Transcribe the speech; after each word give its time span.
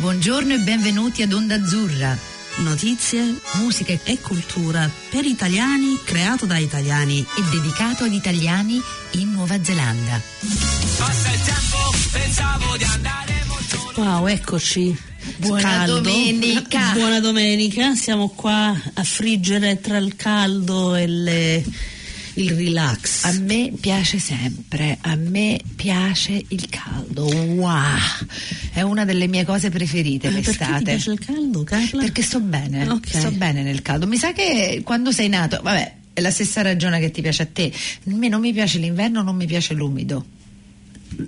Buongiorno 0.00 0.54
e 0.54 0.58
benvenuti 0.60 1.20
ad 1.20 1.30
Onda 1.34 1.56
Azzurra. 1.56 2.16
Notizie, 2.60 3.38
musica 3.56 3.92
e 4.02 4.18
cultura 4.18 4.90
per 5.10 5.26
italiani, 5.26 6.00
creato 6.02 6.46
da 6.46 6.56
italiani 6.56 7.20
e 7.20 7.42
dedicato 7.50 8.04
ad 8.04 8.12
italiani 8.14 8.80
in 9.12 9.30
Nuova 9.32 9.62
Zelanda. 9.62 10.18
Passa 10.96 11.32
il 11.32 11.42
tempo, 11.42 11.76
pensavo 12.12 12.76
di 12.78 12.84
andare 12.84 13.44
molto 13.46 14.00
Wow, 14.00 14.26
eccoci. 14.26 14.98
Buona 15.36 15.62
caldo. 15.62 16.00
domenica. 16.00 16.92
Buona 16.92 17.20
domenica, 17.20 17.94
siamo 17.94 18.30
qua 18.30 18.74
a 18.94 19.04
friggere 19.04 19.82
tra 19.82 19.98
il 19.98 20.16
caldo 20.16 20.94
e 20.94 21.06
le 21.06 21.64
il 22.42 22.54
relax. 22.54 23.24
A 23.24 23.32
me 23.32 23.72
piace 23.78 24.18
sempre, 24.18 24.96
a 25.00 25.14
me 25.14 25.60
piace 25.76 26.42
il 26.48 26.68
caldo. 26.68 27.24
Wow! 27.24 27.70
È 28.72 28.80
una 28.80 29.04
delle 29.04 29.26
mie 29.26 29.44
cose 29.44 29.68
preferite 29.68 30.28
ah, 30.28 30.30
l'estate. 30.30 30.58
Perché 30.58 30.78
ti 30.78 30.84
piace 30.84 31.10
il 31.10 31.18
caldo, 31.18 31.64
Carla? 31.64 32.00
Perché 32.02 32.22
sto 32.22 32.40
bene. 32.40 32.88
Okay. 32.88 33.20
Sto 33.20 33.30
bene 33.32 33.62
nel 33.62 33.82
caldo. 33.82 34.06
Mi 34.06 34.16
sa 34.16 34.32
che 34.32 34.80
quando 34.84 35.12
sei 35.12 35.28
nato, 35.28 35.60
vabbè, 35.62 35.94
è 36.14 36.20
la 36.20 36.30
stessa 36.30 36.62
ragione 36.62 36.98
che 36.98 37.10
ti 37.10 37.20
piace 37.20 37.42
a 37.42 37.46
te. 37.46 37.70
A 37.72 38.14
me 38.14 38.28
non 38.28 38.40
mi 38.40 38.52
piace 38.52 38.78
l'inverno, 38.78 39.22
non 39.22 39.36
mi 39.36 39.46
piace 39.46 39.74
l'umido. 39.74 40.24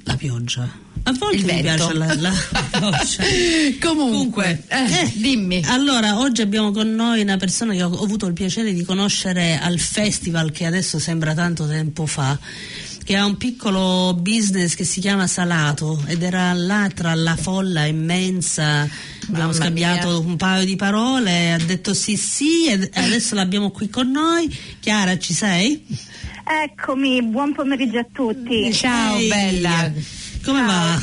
La 0.05 0.17
pioggia. 0.17 0.91
A 1.05 1.13
volte 1.19 1.37
il 1.37 1.45
mi 1.45 1.61
piace 1.61 1.93
la, 1.95 2.15
la 2.15 2.33
Comunque, 3.81 4.63
eh, 4.69 4.77
eh, 4.77 5.13
dimmi. 5.15 5.63
Allora, 5.67 6.19
oggi 6.21 6.43
abbiamo 6.43 6.71
con 6.71 6.95
noi 6.95 7.23
una 7.23 7.37
persona 7.37 7.73
che 7.73 7.83
ho 7.83 8.03
avuto 8.03 8.27
il 8.27 8.33
piacere 8.33 8.73
di 8.73 8.85
conoscere 8.85 9.59
al 9.59 9.79
festival 9.81 10.53
che 10.53 10.65
adesso 10.67 10.99
sembra 11.01 11.35
tanto 11.35 11.67
tempo 11.67 12.07
fa 12.07 12.39
che 13.05 13.17
ha 13.17 13.25
un 13.25 13.37
piccolo 13.37 14.15
business 14.19 14.75
che 14.75 14.85
si 14.85 15.01
chiama 15.01 15.27
Salato 15.27 16.03
ed 16.07 16.23
era 16.23 16.53
là 16.53 16.89
tra 16.95 17.15
la 17.15 17.37
folla 17.37 17.85
immensa 17.87 18.89
abbiamo 19.29 19.53
scambiato 19.53 20.09
mia. 20.09 20.19
un 20.31 20.37
paio 20.37 20.65
di 20.65 20.77
parole 20.77 21.53
ha 21.53 21.59
detto 21.59 21.95
sì 21.95 22.17
sì 22.17 22.67
e 22.67 22.91
adesso 22.95 23.35
l'abbiamo 23.35 23.71
qui 23.71 23.89
con 23.89 24.11
noi 24.11 24.49
Chiara 24.81 25.19
ci 25.19 25.33
sei? 25.35 25.85
Eccomi, 26.45 27.23
buon 27.23 27.53
pomeriggio 27.53 27.99
a 27.99 28.07
tutti 28.13 28.73
ciao 28.73 29.17
Ehi. 29.17 29.29
bella 29.29 29.93
come 30.45 30.59
ciao. 30.59 30.67
va? 30.67 31.03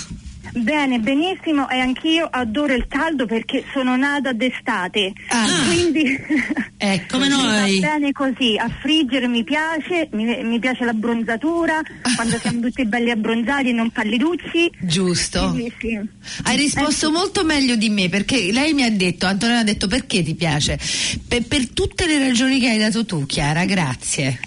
Bene, 0.54 1.00
benissimo 1.00 1.70
e 1.70 1.80
anch'io 1.80 2.28
adoro 2.30 2.74
il 2.74 2.88
caldo 2.88 3.26
perché 3.26 3.64
sono 3.72 3.96
nata 3.96 4.34
d'estate, 4.34 5.14
ah. 5.28 5.46
quindi 5.68 6.18
ecco, 6.78 7.18
come 7.18 7.28
noi. 7.30 7.80
va 7.80 7.88
bene 7.88 8.12
così, 8.12 8.58
a 8.58 8.70
friggere 8.82 9.28
mi 9.28 9.44
piace, 9.44 10.10
mi, 10.12 10.44
mi 10.44 10.60
piace 10.60 10.86
l'abbronzatura, 10.86 11.82
quando 12.16 12.38
siamo 12.40 12.62
tutti 12.62 12.86
belli 12.86 13.12
abbronzati 13.12 13.70
e 13.70 13.74
non 13.74 13.92
palliducci. 13.92 14.72
Giusto. 14.80 15.54
Sì, 15.56 15.72
sì. 15.80 16.00
Hai 16.44 16.58
risposto 16.58 17.10
eh, 17.10 17.12
molto 17.12 17.44
meglio 17.44 17.76
di 17.76 17.90
me 17.90 18.10
perché 18.10 18.52
lei 18.52 18.74
mi 18.74 18.84
ha 18.84 18.92
detto, 18.92 19.28
Antonella 19.28 19.60
ha 19.60 19.64
detto 19.64 19.88
perché 19.88 20.24
ti 20.24 20.34
piace? 20.34 20.80
Per, 21.28 21.44
per 21.44 21.70
tutte 21.70 22.08
le 22.08 22.18
ragioni 22.18 22.60
che 22.60 22.70
hai 22.70 22.80
dato 22.80 23.06
tu, 23.06 23.26
Chiara, 23.26 23.66
grazie. 23.66 24.40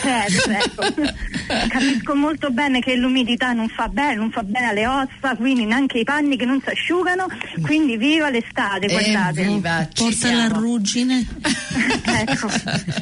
Certo, 0.00 0.50
ecco. 0.50 1.12
Capisco 1.68 2.14
molto 2.14 2.50
bene 2.50 2.80
che 2.80 2.94
l'umidità 2.94 3.52
non 3.52 3.68
fa 3.68 3.88
bene, 3.88 4.14
non 4.14 4.30
fa 4.30 4.42
bene 4.42 4.68
alle 4.68 4.86
ossa, 4.86 5.34
quindi 5.36 5.47
neanche 5.54 5.98
i 5.98 6.04
panni 6.04 6.36
che 6.36 6.44
non 6.44 6.60
si 6.60 6.70
asciugano, 6.70 7.26
quindi 7.62 7.96
viva 7.96 8.30
l'estate, 8.30 8.86
eh, 8.86 8.90
guardate. 8.90 9.42
Viva, 9.42 9.88
Porta 9.94 10.32
la 10.32 10.48
ruggine. 10.48 11.26
ecco. 12.04 12.48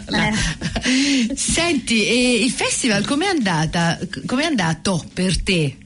La... 0.07 0.29
Eh. 0.29 1.35
Senti, 1.35 2.07
eh, 2.07 2.45
il 2.45 2.51
festival 2.51 3.05
com'è 3.05 3.27
andata? 3.27 3.99
Com'è 4.27 4.45
andato 4.45 5.05
per 5.13 5.43
te? 5.43 5.77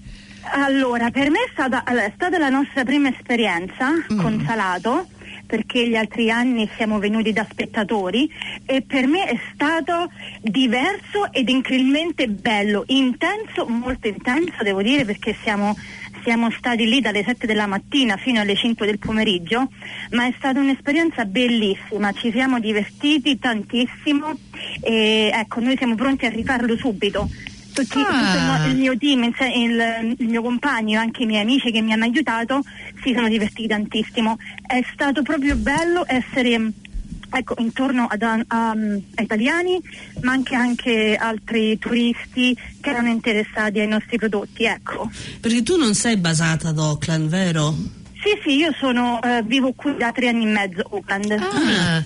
Allora, 0.53 1.11
per 1.11 1.31
me 1.31 1.39
è 1.39 1.51
stata, 1.53 1.85
allora, 1.85 2.05
è 2.05 2.13
stata 2.15 2.39
la 2.39 2.49
nostra 2.49 2.85
prima 2.85 3.09
esperienza 3.09 3.91
mm. 3.91 4.19
con 4.19 4.43
Salato 4.47 5.07
perché 5.51 5.89
gli 5.89 5.97
altri 5.97 6.31
anni 6.31 6.71
siamo 6.77 7.01
venuti 7.01 7.33
da 7.33 7.45
spettatori 7.51 8.31
e 8.65 8.83
per 8.83 9.09
me 9.09 9.27
è 9.27 9.39
stato 9.53 10.11
diverso 10.41 11.33
ed 11.33 11.49
incredibilmente 11.49 12.29
bello, 12.29 12.85
intenso, 12.87 13.67
molto 13.67 14.07
intenso 14.07 14.63
devo 14.63 14.81
dire 14.81 15.05
perché 15.05 15.37
siamo 15.43 15.77
siamo 16.23 16.51
stati 16.51 16.87
lì 16.87 17.01
dalle 17.01 17.25
7 17.25 17.47
della 17.47 17.67
mattina 17.67 18.17
fino 18.17 18.41
alle 18.41 18.57
5 18.57 18.87
del 18.87 18.99
pomeriggio, 18.99 19.69
ma 20.11 20.27
è 20.27 20.35
stata 20.37 20.61
un'esperienza 20.61 21.25
bellissima, 21.25 22.13
ci 22.13 22.31
siamo 22.31 22.59
divertiti 22.59 23.39
tantissimo 23.39 24.39
e 24.81 25.31
ecco, 25.33 25.61
noi 25.61 25.77
siamo 25.77 25.95
pronti 25.95 26.27
a 26.27 26.31
rifarlo 26.31 26.77
subito 26.77 27.29
tutti, 27.73 27.99
ah. 27.99 28.57
tutto 28.57 28.69
il 28.69 28.77
mio 28.77 28.97
team, 28.97 29.33
il, 29.55 30.17
il, 30.19 30.29
mio 30.29 30.43
compagno, 30.43 30.99
anche 30.99 31.23
i 31.23 31.27
miei 31.27 31.43
amici 31.43 31.71
che 31.71 31.81
mi 31.81 31.93
hanno 31.93 32.05
aiutato, 32.05 32.63
si 33.03 33.13
sono 33.15 33.29
divertiti 33.29 33.69
tantissimo. 33.69 34.37
È 34.67 34.85
stato 34.93 35.23
proprio 35.23 35.57
bello 35.57 36.05
essere 36.07 36.73
ecco, 37.31 37.55
intorno 37.59 38.07
ad, 38.09 38.23
a, 38.23 38.43
a, 38.47 38.71
a, 38.71 39.23
italiani, 39.23 39.81
ma 40.23 40.33
anche, 40.33 40.55
anche 40.55 41.17
altri 41.17 41.79
turisti 41.79 42.57
che 42.81 42.91
erano 42.91 43.09
interessati 43.09 43.81
ai 43.81 43.89
nostri 43.89 44.19
prodotti. 44.19 44.65
Ecco. 44.65 45.11
Perché 45.41 45.63
tu 45.63 45.77
non 45.77 45.95
sei 45.95 46.17
basata 46.17 46.69
ad 46.69 46.79
Auckland, 46.79 47.29
vero? 47.29 47.75
Sì, 48.23 48.39
sì, 48.43 48.57
io 48.57 48.73
sono, 48.79 49.21
eh, 49.23 49.43
vivo 49.45 49.73
qui 49.73 49.97
da 49.97 50.13
tre 50.13 50.29
anni 50.29 50.45
e 50.45 50.49
mezzo 50.49 50.81
a 50.81 50.89
Auckland. 50.91 51.31
Ah. 51.31 52.05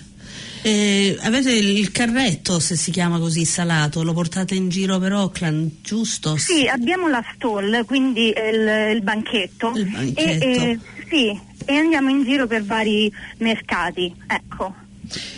Eh, 0.66 1.18
avete 1.20 1.52
il 1.52 1.90
carretto, 1.90 2.58
se 2.58 2.74
si 2.74 2.90
chiama 2.90 3.18
così, 3.18 3.44
salato, 3.44 4.02
lo 4.02 4.14
portate 4.14 4.54
in 4.54 4.70
giro 4.70 4.98
per 4.98 5.12
Auckland, 5.12 5.70
giusto? 5.82 6.38
Sì, 6.38 6.66
abbiamo 6.66 7.06
la 7.08 7.22
stall, 7.34 7.84
quindi 7.84 8.28
il, 8.28 8.92
il 8.94 9.02
banchetto. 9.02 9.72
Il 9.74 9.90
banchetto. 9.90 10.44
E, 10.44 10.70
e, 10.70 10.78
sì, 11.10 11.38
e 11.66 11.76
andiamo 11.76 12.08
in 12.08 12.22
giro 12.24 12.46
per 12.46 12.64
vari 12.64 13.12
mercati, 13.38 14.14
ecco. 14.26 14.74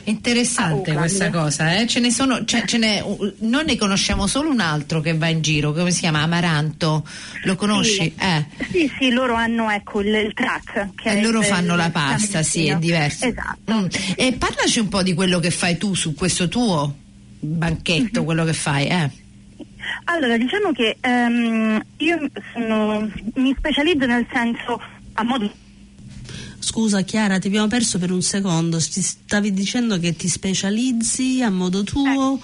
Interessante 0.05 0.93
questa 0.93 1.31
cosa, 1.31 1.77
eh? 1.77 1.87
ce 1.87 2.01
ne 2.01 2.11
sono, 2.11 2.45
ce, 2.45 2.65
ce 2.67 2.79
ne, 2.79 3.05
noi 3.39 3.65
ne 3.65 3.77
conosciamo 3.77 4.27
solo 4.27 4.51
un 4.51 4.61
altro 4.61 5.01
che 5.01 5.15
va 5.15 5.29
in 5.29 5.43
giro, 5.43 5.73
come 5.73 5.91
si 5.91 6.01
chiama? 6.01 6.23
Amaranto, 6.23 7.07
lo 7.45 7.57
conosci? 7.57 8.03
Sì, 8.03 8.15
eh. 8.19 8.47
sì, 8.71 8.93
sì, 8.99 9.11
loro 9.11 9.35
hanno 9.35 9.71
ecco, 9.71 10.01
il, 10.01 10.15
il 10.15 10.33
track. 10.35 10.91
e 11.03 11.21
loro 11.21 11.43
fanno 11.43 11.73
il, 11.73 11.79
la 11.79 11.91
pasta, 11.91 12.43
sì, 12.43 12.67
è 12.67 12.77
diverso. 12.77 13.27
Esatto. 13.27 13.73
Mm. 13.73 13.87
E 14.15 14.33
parlaci 14.35 14.79
un 14.79 14.89
po' 14.89 15.03
di 15.03 15.15
quello 15.15 15.39
che 15.39 15.51
fai 15.51 15.77
tu 15.77 15.95
su 15.95 16.15
questo 16.15 16.49
tuo 16.49 16.95
banchetto, 17.39 18.19
mm-hmm. 18.19 18.25
quello 18.25 18.45
che 18.45 18.53
fai, 18.53 18.87
eh? 18.87 19.11
Allora, 20.05 20.37
diciamo 20.37 20.73
che 20.73 20.97
um, 21.03 21.81
io 21.99 22.19
sono, 22.53 23.11
mi 23.35 23.55
specializzo 23.57 24.07
nel 24.07 24.27
senso 24.33 24.81
a 25.15 25.23
modo 25.23 25.51
Scusa 26.67 27.03
Chiara, 27.03 27.39
ti 27.39 27.47
abbiamo 27.47 27.69
perso 27.69 27.97
per 27.97 28.11
un 28.11 28.23
secondo. 28.23 28.79
Ti 28.79 29.01
stavi 29.01 29.53
dicendo 29.53 30.01
che 30.01 30.17
ti 30.17 30.27
specializzi 30.27 31.41
a 31.41 31.49
modo 31.49 31.85
tuo? 31.85 32.35
Eh, 32.35 32.39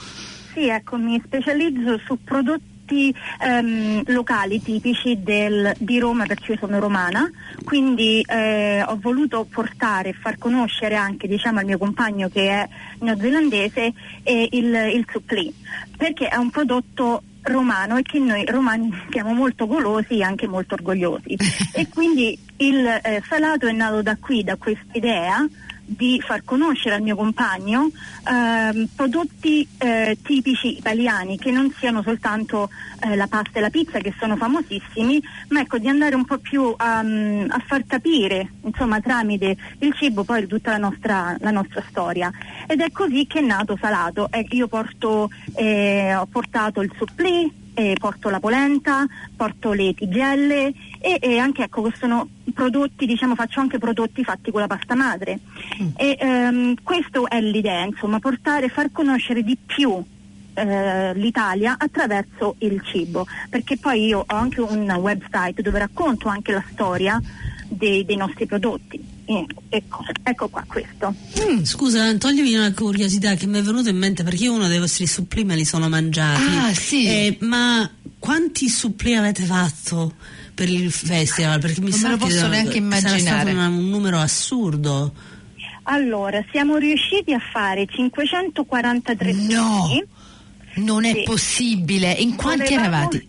sì, 0.55 0.69
ecco, 0.69 0.97
mi 0.97 1.21
specializzo 1.25 1.99
su 2.06 2.16
prodotti 2.22 3.12
ehm, 3.41 4.05
locali 4.06 4.62
tipici 4.62 5.21
del, 5.25 5.75
di 5.77 5.99
Roma 5.99 6.25
perché 6.25 6.53
io 6.53 6.59
sono 6.59 6.78
romana, 6.78 7.28
quindi 7.65 8.21
eh, 8.21 8.84
ho 8.87 8.97
voluto 9.00 9.44
portare 9.50 10.10
e 10.10 10.12
far 10.12 10.39
conoscere 10.39 10.94
anche 10.94 11.27
diciamo, 11.27 11.59
al 11.59 11.65
mio 11.65 11.78
compagno 11.78 12.28
che 12.28 12.49
è 12.49 12.69
neozelandese 13.00 13.93
eh, 14.22 14.49
il, 14.53 14.72
il 14.94 15.04
suppli, 15.10 15.53
perché 15.97 16.28
è 16.28 16.37
un 16.37 16.50
prodotto 16.50 17.25
romano 17.43 17.97
e 17.97 18.03
che 18.03 18.21
noi 18.21 18.44
romani 18.44 18.89
siamo 19.10 19.33
molto 19.33 19.66
golosi 19.66 20.19
e 20.19 20.22
anche 20.22 20.47
molto 20.47 20.75
orgogliosi. 20.75 21.37
e 21.75 21.89
quindi 21.89 22.39
il 22.62 22.87
eh, 22.87 23.23
salato 23.28 23.67
è 23.67 23.73
nato 23.73 24.03
da 24.03 24.17
qui, 24.17 24.45
da 24.45 24.56
questa 24.56 24.93
idea 24.93 25.47
di 25.84 26.23
far 26.25 26.45
conoscere 26.45 26.95
al 26.95 27.03
mio 27.03 27.17
compagno 27.17 27.91
eh, 27.91 28.89
prodotti 28.95 29.67
eh, 29.78 30.17
tipici 30.23 30.78
italiani 30.78 31.37
che 31.37 31.51
non 31.51 31.72
siano 31.77 32.03
soltanto 32.03 32.71
eh, 33.01 33.17
la 33.17 33.27
pasta 33.27 33.59
e 33.59 33.61
la 33.61 33.69
pizza 33.69 33.99
che 33.99 34.15
sono 34.19 34.37
famosissimi, 34.37 35.21
ma 35.49 35.61
ecco 35.61 35.78
di 35.78 35.89
andare 35.89 36.15
un 36.15 36.25
po' 36.25 36.39
più 36.39 36.72
a, 36.77 37.03
mm, 37.03 37.51
a 37.51 37.63
far 37.66 37.84
capire 37.84 38.53
insomma 38.63 39.01
tramite 39.01 39.57
il 39.81 39.92
cibo 39.95 40.22
poi 40.22 40.47
tutta 40.47 40.71
la 40.71 40.78
nostra, 40.78 41.36
la 41.41 41.51
nostra 41.51 41.83
storia. 41.89 42.31
Ed 42.66 42.81
è 42.81 42.91
così 42.92 43.27
che 43.27 43.41
è 43.41 43.42
nato 43.42 43.77
Salato. 43.78 44.28
io 44.51 44.69
porto, 44.69 45.31
eh, 45.57 46.15
ho 46.15 46.27
portato 46.27 46.81
il 46.81 46.92
supplì, 46.97 47.61
eh, 47.74 47.97
porto 47.98 48.28
la 48.28 48.41
polenta, 48.41 49.07
porto 49.36 49.72
le 49.72 49.95
tigelle 49.95 50.72
e, 50.98 51.19
e, 51.21 51.39
anche 51.39 51.65
ecco 51.65 51.91
sono 51.97 52.28
prodotti, 52.54 53.07
diciamo 53.07 53.34
faccio 53.34 53.60
anche 53.60 53.78
prodotti 53.78 54.24
fatti 54.24 54.51
con 54.51 54.60
la 54.60 54.66
pasta 54.66 54.95
madre. 54.95 55.41
Mm. 55.83 55.89
E 55.97 56.16
ehm, 56.19 56.74
questo 56.83 57.28
è 57.28 57.41
l'idea, 57.41 57.84
insomma, 57.84 58.19
portare, 58.19 58.69
far 58.69 58.91
conoscere 58.92 59.42
di 59.42 59.57
più 59.65 60.03
eh, 60.54 61.15
l'Italia 61.15 61.77
attraverso 61.78 62.57
il 62.59 62.83
cibo, 62.83 63.27
perché 63.48 63.77
poi 63.77 64.07
io 64.07 64.21
ho 64.21 64.34
anche 64.34 64.60
un 64.60 64.91
website 64.91 65.63
dove 65.63 65.78
racconto 65.78 66.28
anche 66.28 66.53
la 66.53 66.65
storia 66.71 67.21
dei, 67.69 68.04
dei 68.04 68.16
nostri 68.16 68.47
prodotti. 68.47 69.11
Ecco, 69.24 70.04
ecco, 70.22 70.48
qua 70.48 70.65
questo. 70.66 71.15
Mm, 71.41 71.63
scusa, 71.63 72.15
toglimi 72.19 72.54
una 72.54 72.72
curiosità 72.74 73.34
che 73.34 73.47
mi 73.47 73.59
è 73.59 73.63
venuta 73.63 73.89
in 73.89 73.97
mente 73.97 74.24
perché 74.24 74.45
io 74.45 74.53
uno 74.54 74.69
dei 74.69 74.78
vostri 74.78 75.07
suppli 75.07 75.45
me 75.45 75.54
li 75.57 75.65
sono 75.65 75.89
mangiati. 75.89 76.42
Ah, 76.57 76.74
sì. 76.74 77.07
Eh, 77.07 77.36
ma 77.41 77.89
quanti 78.19 78.69
suppli 78.69 79.15
avete 79.15 79.42
fatto? 79.45 80.15
per 80.54 80.69
il 80.69 80.92
festival? 80.92 81.60
Perché 81.60 81.80
mi 81.80 81.89
non 81.91 81.98
sa 81.98 82.09
me 82.09 82.13
lo 82.16 82.19
che 82.19 82.24
posso 82.30 82.47
neanche 82.47 82.77
immaginare. 82.77 83.21
Sarà 83.21 83.41
stato 83.41 83.51
una, 83.57 83.69
un 83.69 83.89
numero 83.89 84.19
assurdo. 84.19 85.15
Allora, 85.84 86.45
siamo 86.53 86.77
riusciti 86.77 87.33
a 87.33 87.39
fare 87.39 87.86
543 87.86 89.33
No, 89.33 89.89
non 90.74 91.04
è 91.07 91.13
Sì. 91.15 91.22
possibile. 91.24 92.13
In 92.13 92.36
quanti 92.36 92.74
Volevamo- 92.74 92.86
eravate? 92.86 93.27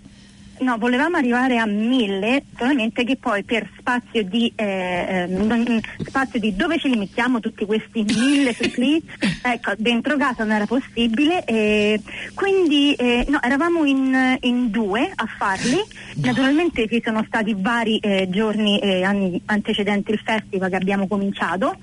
No, 0.64 0.78
volevamo 0.78 1.18
arrivare 1.18 1.58
a 1.58 1.66
1000, 1.66 2.46
solamente 2.58 3.04
che 3.04 3.18
poi 3.18 3.44
per 3.44 3.70
spazio 3.78 4.24
di, 4.24 4.50
eh, 4.56 4.64
eh, 4.66 5.26
non- 5.28 5.82
spazio 6.06 6.40
di 6.40 6.56
dove 6.56 6.80
ce 6.80 6.88
li 6.88 6.96
mettiamo 6.96 7.42
tutti 7.42 7.66
questi 7.66 8.04
1000 8.04 8.54
suppli, 8.54 9.04
ecco, 9.44 9.74
dentro 9.78 10.16
casa 10.16 10.46
non 10.46 10.54
era 10.54 10.66
possibile, 10.66 11.44
e 11.44 12.00
quindi 12.34 12.94
eh, 12.94 13.26
no, 13.28 13.42
eravamo 13.42 13.84
in, 13.84 14.38
in 14.40 14.70
due 14.70 15.12
a 15.14 15.26
farli, 15.26 15.82
naturalmente 16.22 16.88
ci 16.88 17.02
sono 17.04 17.26
stati 17.28 17.54
vari 17.58 17.98
eh, 17.98 18.30
giorni 18.30 18.80
eh, 18.80 19.04
anni 19.04 19.42
antecedenti 19.48 20.12
il 20.12 20.22
festival 20.24 20.70
che 20.70 20.78
abbiamo 20.78 21.08
cominciato. 21.08 21.76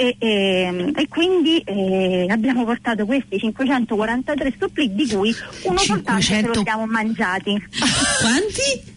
E, 0.00 0.14
e- 0.16 0.92
e 0.94 1.08
quindi 1.08 1.58
eh, 1.58 2.26
abbiamo 2.30 2.64
portato 2.64 3.04
questi 3.04 3.36
543 3.36 4.54
suppli 4.56 4.94
di 4.94 5.08
cui 5.08 5.34
uno 5.64 5.78
soltanto 5.78 6.20
ce 6.22 6.34
500 6.34 6.52
lo 6.54 6.62
siamo 6.62 6.86
mangiati. 6.86 7.50
Quanti? 8.20 8.96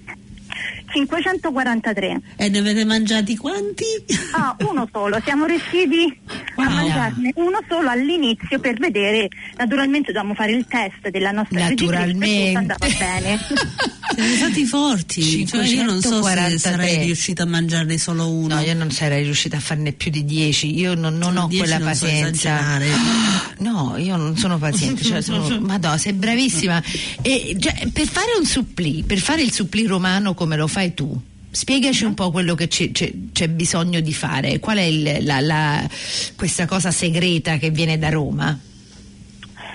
543. 0.92 2.22
E 2.38 2.50
ne 2.50 2.58
avete 2.60 2.86
mangiati 2.86 3.36
quanti? 3.38 3.86
Ah, 4.34 4.56
uno 4.70 4.88
solo, 4.92 5.20
siamo 5.24 5.46
riusciti 5.46 6.20
Wow. 6.56 6.68
a 6.68 6.70
mangiarne 6.70 7.32
uno 7.36 7.60
solo 7.68 7.90
all'inizio 7.90 8.60
per 8.60 8.78
vedere, 8.78 9.30
naturalmente 9.58 10.12
dobbiamo 10.12 10.34
fare 10.36 10.52
il 10.52 10.66
test 10.68 11.10
della 11.10 11.32
nostra 11.32 11.70
Naturalmente. 11.70 12.26
e 12.52 12.56
andava 12.56 12.88
bene. 12.88 13.40
Siete 14.14 14.36
stati 14.36 14.66
forti. 14.66 15.48
Cioè, 15.48 15.66
io 15.66 15.84
non 15.86 16.02
so 16.02 16.22
se 16.22 16.32
543. 16.34 16.58
sarei 16.60 16.98
riuscita 17.06 17.44
a 17.44 17.46
mangiarne 17.46 17.98
solo 17.98 18.30
uno. 18.30 18.56
No, 18.56 18.60
io 18.62 18.74
non 18.74 18.92
sarei 18.92 19.24
riuscita 19.24 19.56
a 19.56 19.60
farne 19.62 19.94
più 19.94 20.12
di 20.12 20.26
10. 20.26 20.78
Io 20.78 20.96
non, 20.96 21.18
non 21.18 21.38
ho 21.38 21.48
10 21.48 21.58
quella 21.64 21.78
non 21.78 21.94
so 21.96 22.06
pazienza. 22.06 22.30
esagerare. 22.60 22.90
No, 23.62 23.96
io 23.98 24.16
non 24.18 24.36
sono 24.38 24.58
paziente. 24.58 25.04
Cioè 25.04 25.22
sono, 25.22 25.60
Madonna, 25.62 25.98
sei 25.98 26.14
bravissima. 26.14 26.82
E, 27.22 27.56
cioè, 27.60 27.88
per 27.94 28.08
fare 28.08 28.32
un 28.38 28.46
supplì, 28.46 29.04
per 29.06 29.20
fare 29.20 29.44
il 29.44 29.52
supplì 29.54 29.86
romano 29.86 30.34
come 30.34 30.58
lo 30.58 30.66
fai 30.82 30.94
tu. 30.96 31.16
Spiegaci 31.52 32.06
un 32.06 32.14
po' 32.16 32.32
quello 32.32 32.56
che 32.56 32.68
c'è, 32.68 32.92
c'è- 32.92 33.12
c'è 33.34 33.50
bisogno 33.50 34.00
di 34.00 34.14
fare. 34.14 34.60
Qual 34.60 34.78
è 34.78 34.82
il- 34.82 35.18
la- 35.26 35.42
la- 35.42 35.88
questa 36.36 36.66
cosa 36.66 36.92
segreta 36.92 37.58
che 37.58 37.70
viene 37.70 38.00
da 38.00 38.10
Roma? 38.10 38.58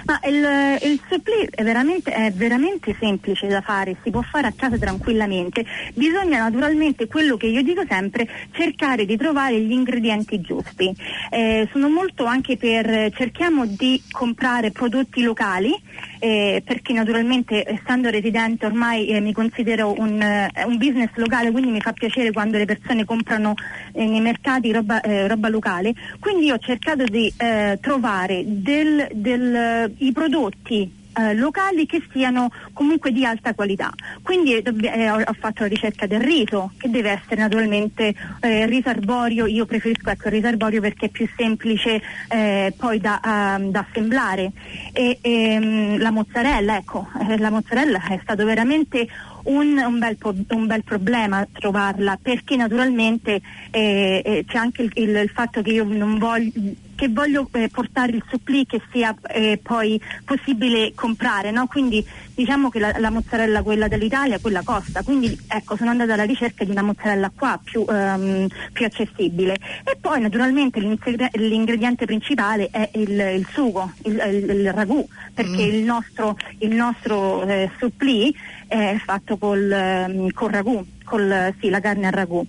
Ma 0.06 0.20
il, 0.25 0.88
il 0.88 1.00
supplì 1.11 1.49
è 1.50 1.64
veramente, 1.64 2.12
è 2.12 2.31
veramente 2.31 2.94
semplice 3.00 3.49
da 3.49 3.61
fare, 3.61 3.97
si 4.05 4.11
può 4.11 4.23
fare 4.23 4.47
a 4.47 4.53
casa 4.55 4.79
tranquillamente. 4.79 5.64
Bisogna 5.94 6.38
naturalmente, 6.49 7.09
quello 7.09 7.37
che 7.37 7.47
io 7.47 7.61
dico 7.62 7.82
sempre, 7.88 8.29
cercare 8.52 9.05
di 9.05 9.17
trovare 9.17 9.61
gli 9.61 9.73
ingredienti 9.73 10.41
giusti. 10.41 10.94
Eh, 11.29 11.69
sono 11.73 11.88
molto 11.88 12.25
anche 12.25 12.56
per, 12.56 13.11
cerchiamo 13.17 13.67
di 13.67 14.00
comprare 14.12 14.70
prodotti 14.70 15.23
locali, 15.23 15.75
eh, 16.19 16.63
perché 16.65 16.93
naturalmente 16.93 17.65
essendo 17.69 18.09
residente 18.11 18.67
ormai 18.67 19.07
eh, 19.09 19.21
mi 19.21 19.33
considero 19.33 19.95
un, 19.99 20.21
eh, 20.21 20.51
un 20.67 20.77
business 20.79 21.11
locale, 21.15 21.51
quindi 21.51 21.71
mi 21.71 21.81
fa 21.81 21.93
piacere 21.93 22.33
quando 22.33 22.59
le 22.59 22.65
persone 22.65 23.05
comprano 23.05 23.55
eh, 23.93 24.05
nei 24.07 24.21
mercati 24.21 24.73
roba, 24.73 25.01
eh, 25.01 25.27
roba 25.29 25.49
locale. 25.49 25.93
Quindi 26.19 26.51
ho 26.51 26.59
cercato 26.59 27.05
di 27.05 27.33
eh, 27.37 27.79
trovare 27.81 28.43
del- 28.47 29.09
del- 29.13 29.93
i 29.99 30.13
prodotti 30.13 31.05
eh, 31.17 31.35
locali 31.35 31.87
che 31.87 32.03
siano 32.13 32.51
comunque 32.73 33.13
di 33.13 33.25
alta 33.25 33.55
qualità. 33.55 33.93
Quindi 34.23 34.55
eh, 34.55 34.63
eh, 34.83 35.11
ho, 35.11 35.35
fatto 35.39 35.63
la 35.63 35.69
ricerca 35.69 36.07
del 36.07 36.21
riso, 36.21 36.73
che 36.77 36.91
deve 36.91 37.11
essere 37.11 37.41
naturalmente 37.41 38.15
eh, 38.41 38.67
riso 38.67 38.89
arborio, 38.89 39.47
io 39.47 39.67
preferisco 39.67 40.11
ecco, 40.11 40.29
il 40.29 40.35
riso 40.35 40.47
arborio 40.49 40.81
perché 40.81 41.07
è 41.07 41.09
più 41.09 41.29
semplice 41.37 42.01
eh, 42.29 42.75
poi 42.77 42.99
da, 42.99 43.21
ah, 43.23 43.59
da 43.59 43.87
assemblare. 43.89 44.53
E, 44.93 45.19
ehm, 45.21 45.99
la 45.99 46.11
mozzarella, 46.11 46.77
ecco, 46.77 47.09
eh, 47.29 47.39
la 47.39 47.51
mozzarella 47.51 48.03
è 48.09 48.19
stato 48.23 48.45
veramente 48.45 49.07
un, 49.47 49.79
un 49.79 49.99
bel, 49.99 50.17
un 50.51 50.67
bel 50.67 50.85
problema 50.85 51.47
trovarla 51.53 52.19
perché 52.21 52.57
naturalmente 52.57 53.41
eh, 53.71 54.23
eh, 54.25 54.45
c'è 54.47 54.57
anche 54.59 54.83
il, 54.83 54.91
il- 54.95 55.15
il 55.17 55.31
fatto 55.31 55.63
che 55.63 55.71
io 55.71 55.85
non 55.85 56.19
voglio 56.19 56.51
che 56.97 57.09
voglio 57.11 57.47
eh, 57.53 57.69
portare 57.69 58.13
il 58.13 58.25
supplì 58.31 58.65
che 58.65 58.81
sia 58.91 59.15
eh, 59.29 59.61
poi 59.63 60.01
possibile 60.25 60.93
comprare, 60.95 61.51
no? 61.51 61.67
quindi 61.67 62.03
diciamo 62.35 62.71
che 62.71 62.79
la, 62.79 62.95
la 62.99 63.11
mozzarella 63.11 63.61
quella 63.63 63.87
dell'Italia 63.87 64.39
quella 64.39 64.63
costa, 64.63 65.03
quindi 65.03 65.39
ecco 65.47 65.77
sono 65.77 65.91
andata 65.91 66.15
alla 66.15 66.23
ricerca 66.25 66.65
di 66.65 66.71
una 66.71 66.81
mozzarella 66.81 67.31
qua 67.37 67.61
più, 67.63 67.85
ehm, 67.87 68.47
più 68.73 68.87
accessibile. 68.87 69.57
E 69.85 69.99
poi 70.01 70.23
naturalmente 70.23 70.81
l'ingrediente 70.81 72.07
principale 72.07 72.69
è 72.71 72.89
il, 72.95 73.11
il 73.11 73.47
sugo, 73.53 73.93
il, 74.05 74.15
il- 74.33 74.51
il 74.61 74.73
ragù, 74.73 75.07
perché 75.35 75.63
il 75.65 75.85
nostro, 75.85 76.39
il 76.61 76.75
nostro 76.75 77.43
eh, 77.47 77.71
supplì 77.79 78.35
è 78.67 78.97
fatto 79.05 79.37
col, 79.37 79.71
ehm, 79.71 80.31
col 80.33 80.51
ragù, 80.51 80.85
col, 81.05 81.55
sì, 81.61 81.69
la 81.69 81.81
carne 81.81 82.07
al 82.07 82.13
ragù. 82.13 82.45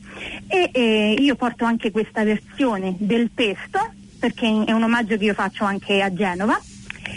E 0.48 0.70
eh, 0.74 1.16
io 1.20 1.36
porto 1.36 1.66
anche 1.66 1.92
questa 1.92 2.24
versione 2.24 2.96
del 2.98 3.30
pesto, 3.32 3.80
perché 4.20 4.46
è 4.66 4.72
un 4.72 4.84
omaggio 4.84 5.18
che 5.18 5.26
io 5.26 5.34
faccio 5.34 5.64
anche 5.64 6.02
a 6.02 6.14
Genova. 6.14 6.60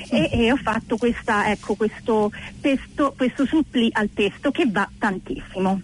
E, 0.09 0.29
e 0.33 0.53
ho 0.53 0.57
fatto 0.57 0.97
questa, 0.97 1.51
ecco, 1.51 1.75
questo 1.75 2.31
pesto, 2.61 3.13
questo 3.17 3.45
suppli 3.45 3.89
al 3.93 4.09
pesto 4.09 4.51
che 4.51 4.67
va 4.69 4.89
tantissimo. 4.99 5.83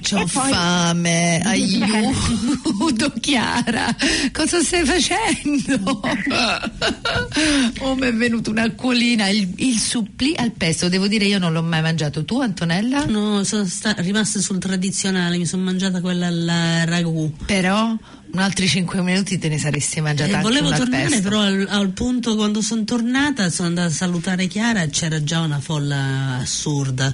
C'ho 0.00 0.20
E 0.20 0.26
poi- 0.32 0.50
fame, 0.52 1.40
aiuto 1.44 3.12
Chiara, 3.20 3.94
cosa 4.32 4.62
stai 4.62 4.84
facendo? 4.84 6.00
oh, 7.80 7.94
mi 7.96 8.06
è 8.06 8.14
venuta 8.14 8.50
un'acquolina, 8.50 9.28
il, 9.28 9.52
il 9.56 9.76
supplì 9.78 10.34
al 10.36 10.52
pesto, 10.52 10.88
devo 10.88 11.08
dire 11.08 11.24
io 11.26 11.38
non 11.38 11.52
l'ho 11.52 11.62
mai 11.62 11.82
mangiato, 11.82 12.24
tu 12.24 12.40
Antonella? 12.40 13.04
No, 13.06 13.42
sono 13.44 13.64
sta- 13.66 13.94
rimasta 13.98 14.40
sul 14.40 14.58
tradizionale, 14.58 15.36
mi 15.36 15.46
sono 15.46 15.62
mangiata 15.64 16.00
quella 16.00 16.28
al 16.28 16.82
ragù. 16.86 17.32
Però 17.46 17.94
un 18.30 18.38
altri 18.40 18.68
5 18.68 19.00
minuti 19.02 19.38
te 19.38 19.48
ne 19.48 19.58
saresti 19.58 20.00
mangiata 20.00 20.38
Eh, 20.38 20.42
volevo 20.42 20.70
tornare, 20.70 21.08
pesto. 21.08 21.22
però 21.22 21.40
al, 21.40 21.66
al 21.68 21.88
punto 21.90 22.36
quando 22.36 22.60
sono 22.60 22.84
tornata 22.84 23.48
sono 23.50 23.68
andata 23.68 23.88
a 23.88 23.90
salutare 23.90 24.46
Chiara 24.46 24.82
e 24.82 24.90
c'era 24.90 25.22
già 25.22 25.40
una 25.40 25.60
folla 25.60 26.36
assurda. 26.40 27.12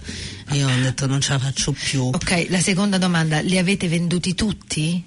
E 0.51 0.57
io 0.57 0.69
ho 0.69 0.81
detto 0.83 1.07
non 1.07 1.21
ce 1.21 1.33
la 1.33 1.39
faccio 1.39 1.73
più. 1.73 2.03
Ok, 2.05 2.47
la 2.51 2.61
seconda 2.61 2.99
domanda, 2.99 3.41
li 3.41 3.59
avete 3.59 3.89
venduti 3.89 4.35
tutti? 4.35 5.03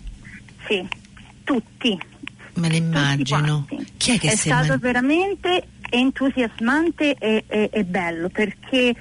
Sì, 0.67 0.85
tutti. 1.43 1.97
Me 2.55 2.67
ne 2.69 2.77
immagino. 2.77 3.67
Chi 3.97 4.11
è 4.15 4.17
che 4.19 4.29
si 4.29 4.33
è 4.33 4.37
stato 4.37 4.69
man- 4.69 4.79
veramente 4.79 5.67
entusiasmante 5.89 7.15
e, 7.17 7.43
e- 7.47 7.69
e 7.71 7.83
bello 7.83 8.29
perché 8.29 8.93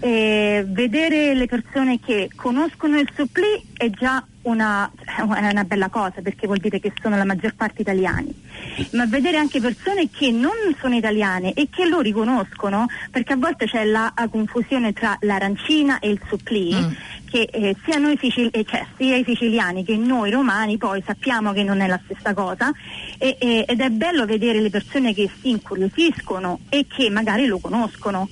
eh, 0.00 0.64
vedere 0.66 1.34
le 1.34 1.46
persone 1.46 1.98
che 2.00 2.30
conoscono 2.34 2.98
il 2.98 3.08
supplì 3.14 3.68
è 3.76 3.90
già 3.90 4.24
una, 4.42 4.90
è 5.16 5.20
una 5.22 5.64
bella 5.64 5.88
cosa 5.90 6.22
perché 6.22 6.46
vuol 6.46 6.58
dire 6.58 6.80
che 6.80 6.92
sono 7.02 7.16
la 7.16 7.24
maggior 7.26 7.54
parte 7.54 7.82
italiani 7.82 8.32
ma 8.92 9.04
vedere 9.06 9.36
anche 9.36 9.60
persone 9.60 10.08
che 10.10 10.30
non 10.30 10.52
sono 10.78 10.94
italiane 10.94 11.52
e 11.52 11.68
che 11.70 11.86
lo 11.86 12.00
riconoscono 12.00 12.86
perché 13.10 13.34
a 13.34 13.36
volte 13.36 13.66
c'è 13.66 13.84
la, 13.84 14.12
la 14.16 14.28
confusione 14.28 14.92
tra 14.94 15.16
l'arancina 15.20 15.98
e 15.98 16.08
il 16.10 16.20
supplì 16.28 16.74
Mm. 16.74 16.90
Che 17.30 17.42
eh, 17.52 17.76
sia, 17.84 17.98
noi 17.98 18.16
sicil- 18.20 18.50
eh, 18.52 18.64
cioè, 18.68 18.84
sia 18.96 19.16
i 19.16 19.24
siciliani 19.24 19.84
che 19.84 19.96
noi 19.96 20.30
romani 20.30 20.76
poi 20.78 21.02
sappiamo 21.06 21.52
che 21.52 21.62
non 21.62 21.80
è 21.80 21.86
la 21.86 22.00
stessa 22.04 22.34
cosa 22.34 22.72
e- 23.18 23.36
e- 23.38 23.64
ed 23.68 23.80
è 23.80 23.88
bello 23.90 24.26
vedere 24.26 24.60
le 24.60 24.70
persone 24.70 25.14
che 25.14 25.30
si 25.40 25.50
incuriosiscono 25.50 26.60
e 26.68 26.86
che 26.88 27.08
magari 27.10 27.46
lo 27.46 27.58
conoscono. 27.58 28.28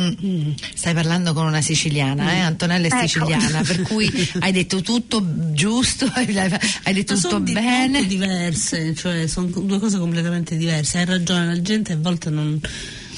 Mm. 0.00 0.52
Stai 0.74 0.94
parlando 0.94 1.34
con 1.34 1.44
una 1.46 1.60
siciliana, 1.60 2.32
eh? 2.32 2.38
Antonella 2.38 2.86
è 2.86 2.90
Ecco. 2.90 3.00
siciliana, 3.06 3.60
per 3.62 3.82
cui 3.82 4.08
hai 4.40 4.52
detto 4.52 4.80
tutto 4.80 5.22
giusto, 5.52 6.10
hai 6.14 6.24
detto 6.26 6.48
Ma 6.54 6.92
tutto 6.94 7.16
sono 7.16 7.40
bene. 7.40 7.88
molto 7.88 8.06
diverse, 8.08 8.94
cioè 8.94 9.26
sono 9.26 9.48
due 9.48 9.78
cose 9.78 9.98
completamente 9.98 10.56
diverse. 10.56 10.98
Hai 10.98 11.04
ragione, 11.04 11.44
la 11.46 11.60
gente 11.60 11.92
a 11.92 11.96
volte 11.98 12.30
non, 12.30 12.58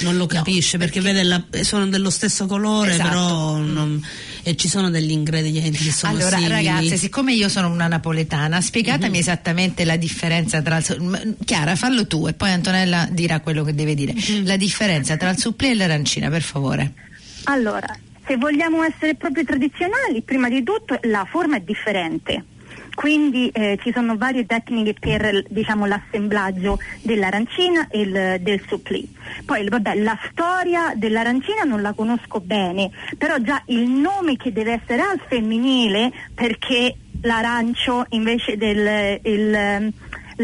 non 0.00 0.16
lo 0.16 0.26
capisce 0.26 0.76
perché, 0.78 1.00
vede 1.00 1.22
la- 1.22 1.44
sono 1.60 1.86
dello 1.86 2.10
stesso 2.10 2.46
colore, 2.46 2.92
Esatto. 2.94 3.08
però 3.08 3.56
non- 3.58 4.04
e 4.42 4.56
ci 4.56 4.68
sono 4.68 4.90
degli 4.90 5.10
ingredienti 5.10 5.84
che 5.84 5.92
sono 5.92 6.12
Allora, 6.14 6.36
simili. 6.36 6.50
ragazze, 6.50 6.96
siccome 6.96 7.32
io 7.32 7.48
sono 7.48 7.68
una 7.70 7.86
napoletana, 7.86 8.60
spiegatemi 8.60 9.10
Mhm. 9.14 9.20
esattamente 9.20 9.84
la 9.84 9.96
differenza 9.96 10.60
tra 10.62 10.78
il. 10.78 11.36
Chiara, 11.44 11.76
fallo 11.76 12.06
tu 12.06 12.26
e 12.26 12.32
poi 12.32 12.50
Antonella 12.50 13.08
dirà 13.10 13.40
quello 13.40 13.62
che 13.64 13.74
deve 13.74 13.94
dire. 13.94 14.12
Mhm. 14.14 14.46
La 14.46 14.56
differenza 14.56 15.16
tra 15.16 15.30
il 15.30 15.38
supplì 15.38 15.70
e 15.70 15.74
l'arancina, 15.74 16.28
per 16.28 16.42
favore. 16.42 16.92
Allora, 17.44 17.86
se 18.26 18.36
vogliamo 18.36 18.82
essere 18.82 19.14
proprio 19.14 19.44
tradizionali, 19.44 20.22
prima 20.22 20.48
di 20.48 20.62
tutto 20.62 20.98
la 21.02 21.26
forma 21.28 21.56
è 21.56 21.60
differente. 21.60 22.44
Quindi 22.94 23.48
eh, 23.48 23.78
ci 23.82 23.92
sono 23.92 24.16
varie 24.16 24.46
tecniche 24.46 24.94
per 24.98 25.44
diciamo, 25.48 25.86
l'assemblaggio 25.86 26.78
dell'arancina 27.02 27.88
e 27.88 28.00
il, 28.00 28.36
del 28.40 28.62
supplì. 28.66 29.08
Poi 29.44 29.68
vabbè, 29.68 29.94
la 29.96 30.18
storia 30.30 30.92
dell'arancina 30.94 31.62
non 31.62 31.82
la 31.82 31.92
conosco 31.92 32.40
bene, 32.40 32.90
però 33.18 33.38
già 33.38 33.62
il 33.66 33.88
nome 33.88 34.36
che 34.36 34.52
deve 34.52 34.80
essere 34.82 35.02
al 35.02 35.20
femminile 35.28 36.12
perché 36.34 36.96
l'arancio 37.22 38.06
invece 38.10 38.56
del 38.56 39.20
il, 39.22 39.92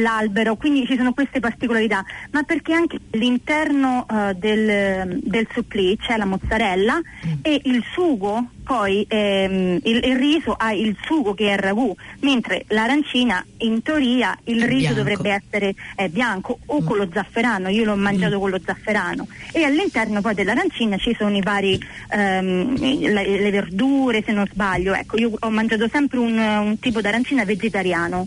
l'albero, 0.00 0.56
quindi 0.56 0.86
ci 0.86 0.96
sono 0.96 1.12
queste 1.12 1.40
particolarità, 1.40 2.04
ma 2.30 2.42
perché 2.42 2.72
anche 2.72 2.98
all'interno 3.12 4.06
uh, 4.08 4.32
del, 4.34 5.20
del 5.22 5.46
supplì 5.52 5.96
c'è 5.96 6.16
la 6.16 6.24
mozzarella 6.24 6.98
mm. 6.98 7.32
e 7.42 7.60
il 7.64 7.82
sugo, 7.92 8.50
poi 8.64 9.04
ehm, 9.08 9.80
il, 9.82 9.96
il, 10.04 10.16
riso 10.16 10.52
ha 10.52 10.72
il 10.72 10.96
sugo 11.02 11.34
che 11.34 11.48
è 11.48 11.52
il 11.52 11.58
ragù, 11.58 11.94
mentre 12.20 12.64
l'arancina 12.68 13.44
in 13.58 13.82
teoria 13.82 14.38
il 14.44 14.62
è 14.62 14.66
riso 14.66 14.92
bianco. 14.92 14.94
dovrebbe 14.94 15.30
essere 15.30 15.74
eh, 15.96 16.08
bianco 16.08 16.58
o 16.66 16.80
mm. 16.80 16.86
con 16.86 16.96
lo 16.96 17.08
zafferano, 17.12 17.68
io 17.68 17.84
l'ho 17.84 17.96
mangiato 17.96 18.36
mm. 18.36 18.40
con 18.40 18.50
lo 18.50 18.60
zafferano 18.64 19.26
e 19.52 19.64
all'interno 19.64 20.20
poi 20.20 20.34
dell'arancina 20.34 20.96
ci 20.98 21.14
sono 21.18 21.36
i 21.36 21.40
vari 21.40 21.80
ehm, 22.10 22.78
le, 22.78 23.40
le, 23.40 23.50
verdure 23.50 24.22
se 24.22 24.32
non 24.32 24.46
sbaglio, 24.52 24.94
ecco 24.94 25.16
io 25.16 25.32
ho 25.38 25.50
mangiato 25.50 25.88
sempre 25.88 26.18
un, 26.18 26.36
un 26.38 26.78
tipo 26.78 27.00
d'arancina 27.00 27.44
vegetariano. 27.44 28.26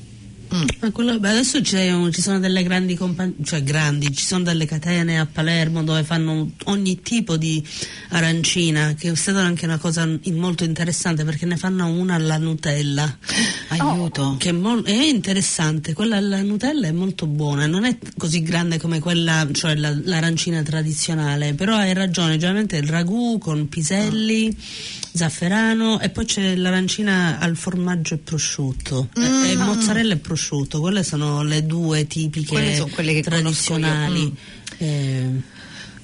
Mm. 0.54 0.92
Quello, 0.92 1.14
adesso 1.14 1.62
ci 1.62 2.22
sono 2.22 2.40
delle 2.40 2.64
grandi 2.64 2.96
compagnie, 2.96 3.36
cioè 3.44 3.64
grandi, 3.64 4.14
ci 4.14 4.26
sono 4.26 4.44
delle 4.44 4.66
catene 4.66 5.18
a 5.18 5.26
Palermo 5.26 5.82
dove 5.84 6.04
fanno 6.04 6.52
ogni 6.66 7.02
tipo 7.02 7.38
di 7.38 7.66
arancina, 8.10 8.94
che 8.94 9.12
è 9.12 9.16
stata 9.16 9.40
anche 9.40 9.66
una 9.66 9.78
cosa 9.78 10.06
molto 10.34 10.66
interessante 10.66 11.24
perché 11.24 11.46
ne 11.46 11.56
fanno 11.56 11.88
una 11.88 12.16
alla 12.16 12.38
Nutella. 12.38 13.18
Aiuto. 13.70 14.36
Che 14.38 14.50
è, 14.50 14.52
mo- 14.52 14.84
è, 14.84 14.92
interessante, 14.92 15.94
quella 15.94 16.18
alla 16.18 16.42
Nutella 16.42 16.88
è 16.88 16.92
molto 16.92 17.28
buona, 17.28 17.66
non 17.66 17.86
è 17.86 17.98
così 18.18 18.42
grande 18.44 18.78
come 18.78 19.00
quella, 19.00 19.48
cioè 19.54 19.76
la, 19.76 19.98
l'arancina 20.04 20.62
tradizionale, 20.64 21.54
però 21.54 21.76
hai 21.76 21.94
ragione, 21.94 22.34
generalmente 22.34 22.76
il 22.76 22.88
ragù 22.90 23.38
con 23.38 23.70
piselli. 23.70 24.54
Oh 24.54 25.01
zafferano 25.14 26.00
e 26.00 26.10
poi 26.10 26.26
c'è 26.26 26.56
l'arancina 26.56 27.38
al 27.40 27.56
formaggio 27.56 28.14
e 28.14 28.18
prosciutto 28.18 29.10
mm. 29.20 29.44
e, 29.44 29.52
e 29.52 29.56
mozzarella 29.58 30.14
e 30.14 30.18
prosciutto 30.18 30.80
quelle 30.80 31.04
sono 31.04 31.44
le 31.44 31.66
due 31.66 32.08
tipiche 32.08 32.76
sono 32.76 32.92
quelle 32.94 33.14
che 33.14 33.22
tradizionali 33.22 34.32
mm. 34.32 34.36
eh, 34.78 35.42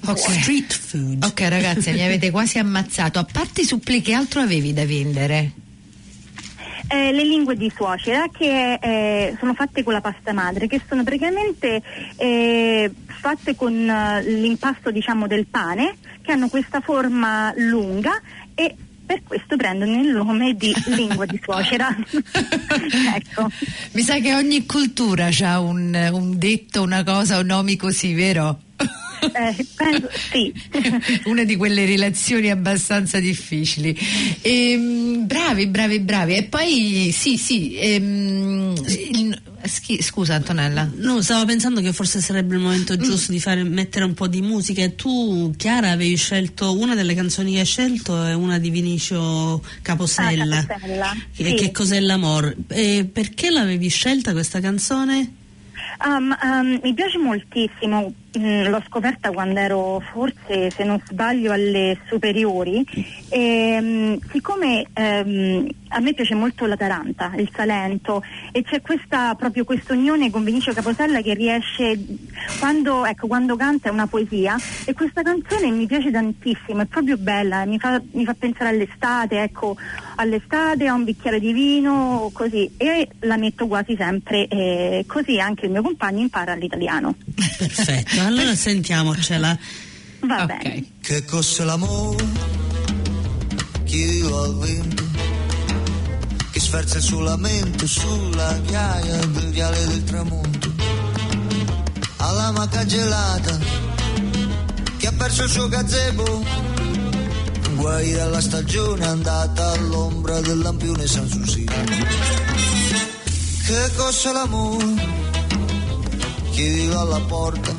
okay. 0.01 0.39
street 0.41 0.73
food 0.73 1.23
ok 1.23 1.39
ragazzi 1.41 1.91
mi 1.91 2.03
avete 2.03 2.31
quasi 2.31 2.59
ammazzato 2.59 3.19
a 3.19 3.25
parte 3.29 3.61
i 3.61 3.65
suppli 3.65 4.01
che 4.01 4.13
altro 4.13 4.41
avevi 4.41 4.73
da 4.73 4.85
vendere? 4.85 5.51
Eh, 6.89 7.11
le 7.11 7.23
lingue 7.23 7.57
di 7.57 7.69
suocera 7.75 8.29
che 8.29 8.75
eh, 8.75 9.35
sono 9.39 9.53
fatte 9.53 9.83
con 9.83 9.91
la 9.91 9.99
pasta 9.99 10.31
madre, 10.31 10.67
che 10.67 10.79
sono 10.87 11.03
praticamente 11.03 11.81
eh, 12.15 12.89
fatte 13.19 13.57
con 13.57 13.73
uh, 13.73 14.21
l'impasto 14.25 14.89
diciamo, 14.89 15.27
del 15.27 15.47
pane, 15.47 15.97
che 16.21 16.31
hanno 16.31 16.47
questa 16.47 16.79
forma 16.79 17.51
lunga 17.57 18.21
e 18.55 18.73
per 19.07 19.21
questo 19.23 19.55
prendono 19.55 20.01
il 20.01 20.09
nome 20.09 20.53
di 20.53 20.75
lingua 20.87 21.25
di 21.25 21.39
suocera. 21.41 21.95
ecco. 23.15 23.49
Mi 23.93 24.01
sa 24.01 24.19
che 24.19 24.35
ogni 24.35 24.65
cultura 24.65 25.29
ha 25.41 25.59
un, 25.61 26.09
un 26.11 26.37
detto, 26.37 26.81
una 26.81 27.03
cosa, 27.03 27.37
o 27.37 27.41
nomi 27.41 27.77
così, 27.77 28.13
vero? 28.13 28.59
Eh, 29.19 29.65
penso, 29.75 30.09
sì. 30.31 30.53
Una 31.25 31.43
di 31.43 31.55
quelle 31.55 31.85
relazioni 31.85 32.49
abbastanza 32.49 33.19
difficili. 33.19 33.97
E, 34.41 34.71
ehm, 34.71 35.25
bravi, 35.25 35.67
bravi, 35.67 35.99
bravi. 35.99 36.35
E 36.35 36.43
poi 36.43 37.09
sì, 37.13 37.37
sì. 37.37 37.75
Ehm, 37.77 38.73
il, 39.11 39.41
scusa 40.01 40.35
Antonella. 40.35 40.89
No, 40.95 41.21
stavo 41.21 41.45
pensando 41.45 41.81
che 41.81 41.93
forse 41.93 42.21
sarebbe 42.21 42.55
il 42.55 42.61
momento 42.61 42.93
mm. 42.93 43.01
giusto 43.01 43.31
di 43.31 43.39
fare, 43.39 43.63
mettere 43.63 44.05
un 44.05 44.13
po' 44.13 44.27
di 44.27 44.41
musica. 44.41 44.81
E 44.83 44.95
tu, 44.95 45.53
Chiara, 45.57 45.91
avevi 45.91 46.15
scelto 46.15 46.77
una 46.77 46.95
delle 46.95 47.15
canzoni 47.15 47.53
che 47.53 47.59
hai 47.59 47.65
scelto 47.65 48.23
è 48.23 48.33
una 48.33 48.59
di 48.59 48.69
Vinicio 48.69 49.63
Caposella. 49.81 50.59
Ah, 50.59 50.65
Caposella. 50.65 51.15
Che, 51.35 51.43
sì. 51.43 51.53
che 51.55 51.71
cos'è 51.71 51.99
l'amore? 51.99 52.55
E 52.69 53.09
perché 53.11 53.49
l'avevi 53.49 53.89
scelta 53.89 54.31
questa 54.31 54.59
canzone? 54.59 55.33
Um, 56.05 56.35
um, 56.43 56.79
mi 56.83 56.93
piace 56.93 57.17
moltissimo, 57.17 58.13
mm, 58.37 58.67
l'ho 58.67 58.81
scoperta 58.87 59.31
quando 59.31 59.59
ero 59.59 60.01
forse, 60.11 60.69
se 60.69 60.83
non 60.83 61.01
sbaglio, 61.05 61.51
alle 61.51 61.97
superiori 62.07 62.85
e 63.29 63.77
um, 63.79 64.19
siccome 64.31 64.85
ehm, 64.93 65.67
a 65.89 65.99
me 65.99 66.13
piace 66.13 66.35
molto 66.35 66.65
la 66.65 66.75
Taranta, 66.75 67.31
il 67.37 67.49
Salento 67.53 68.23
e 68.51 68.63
c'è 68.63 68.81
questa, 68.81 69.35
proprio 69.35 69.63
questa 69.63 69.93
unione 69.93 70.29
con 70.29 70.43
Vinicio 70.43 70.73
Caposella 70.73 71.21
che 71.21 71.33
riesce, 71.33 71.97
quando, 72.59 73.05
ecco, 73.05 73.27
quando 73.27 73.55
canta 73.55 73.89
è 73.89 73.91
una 73.91 74.07
poesia 74.07 74.55
e 74.85 74.93
questa 74.93 75.21
canzone 75.21 75.71
mi 75.71 75.85
piace 75.85 76.11
tantissimo, 76.11 76.81
è 76.81 76.85
proprio 76.85 77.17
bella, 77.17 77.65
mi 77.65 77.79
fa, 77.79 78.01
mi 78.11 78.25
fa 78.25 78.35
pensare 78.37 78.69
all'estate, 78.69 79.41
ecco, 79.41 79.77
all'estate 80.15 80.87
a 80.87 80.93
un 80.93 81.03
bicchiere 81.03 81.39
di 81.39 81.53
vino, 81.53 82.29
così 82.33 82.69
e 82.77 83.07
la 83.19 83.37
metto 83.37 83.67
quasi 83.67 83.95
sempre 83.97 84.47
eh, 84.47 85.05
così 85.07 85.39
anche 85.39 85.65
il 85.65 85.71
mio 85.71 85.81
compagno 85.81 86.21
impara 86.21 86.53
l'italiano. 86.55 87.15
Perfetto, 87.57 88.21
allora 88.27 88.55
sentiamocela. 88.55 89.57
Va 90.21 90.43
okay. 90.43 90.57
bene. 90.61 90.85
Che 91.01 91.25
cos'è 91.25 91.63
l'amore? 91.63 92.25
Chi 93.85 94.03
vive 94.05 94.33
al 94.33 94.57
vento? 94.57 95.03
Che 96.51 96.59
sferza 96.59 96.97
il 96.97 97.03
suo 97.03 97.21
lamento 97.21 97.87
sulla 97.87 98.53
ghiaia 98.65 99.17
del 99.25 99.49
viale 99.51 99.85
del 99.87 100.03
tramonto? 100.03 100.73
Alla 102.17 102.51
maca 102.51 102.85
gelata 102.85 103.57
che 104.97 105.07
ha 105.07 105.13
perso 105.13 105.43
il 105.43 105.49
suo 105.49 105.67
gazebo 105.69 106.43
guai 107.75 108.11
dalla 108.11 108.41
stagione 108.41 109.05
andata 109.05 109.71
all'ombra 109.71 110.41
del 110.41 110.57
lampione 110.57 111.07
San 111.07 111.29
Susino. 111.29 111.71
Che 113.65 113.91
cos'è 113.95 114.31
l'amore? 114.31 115.15
Chiedilo 116.51 116.99
alla 116.99 117.19
porta, 117.19 117.71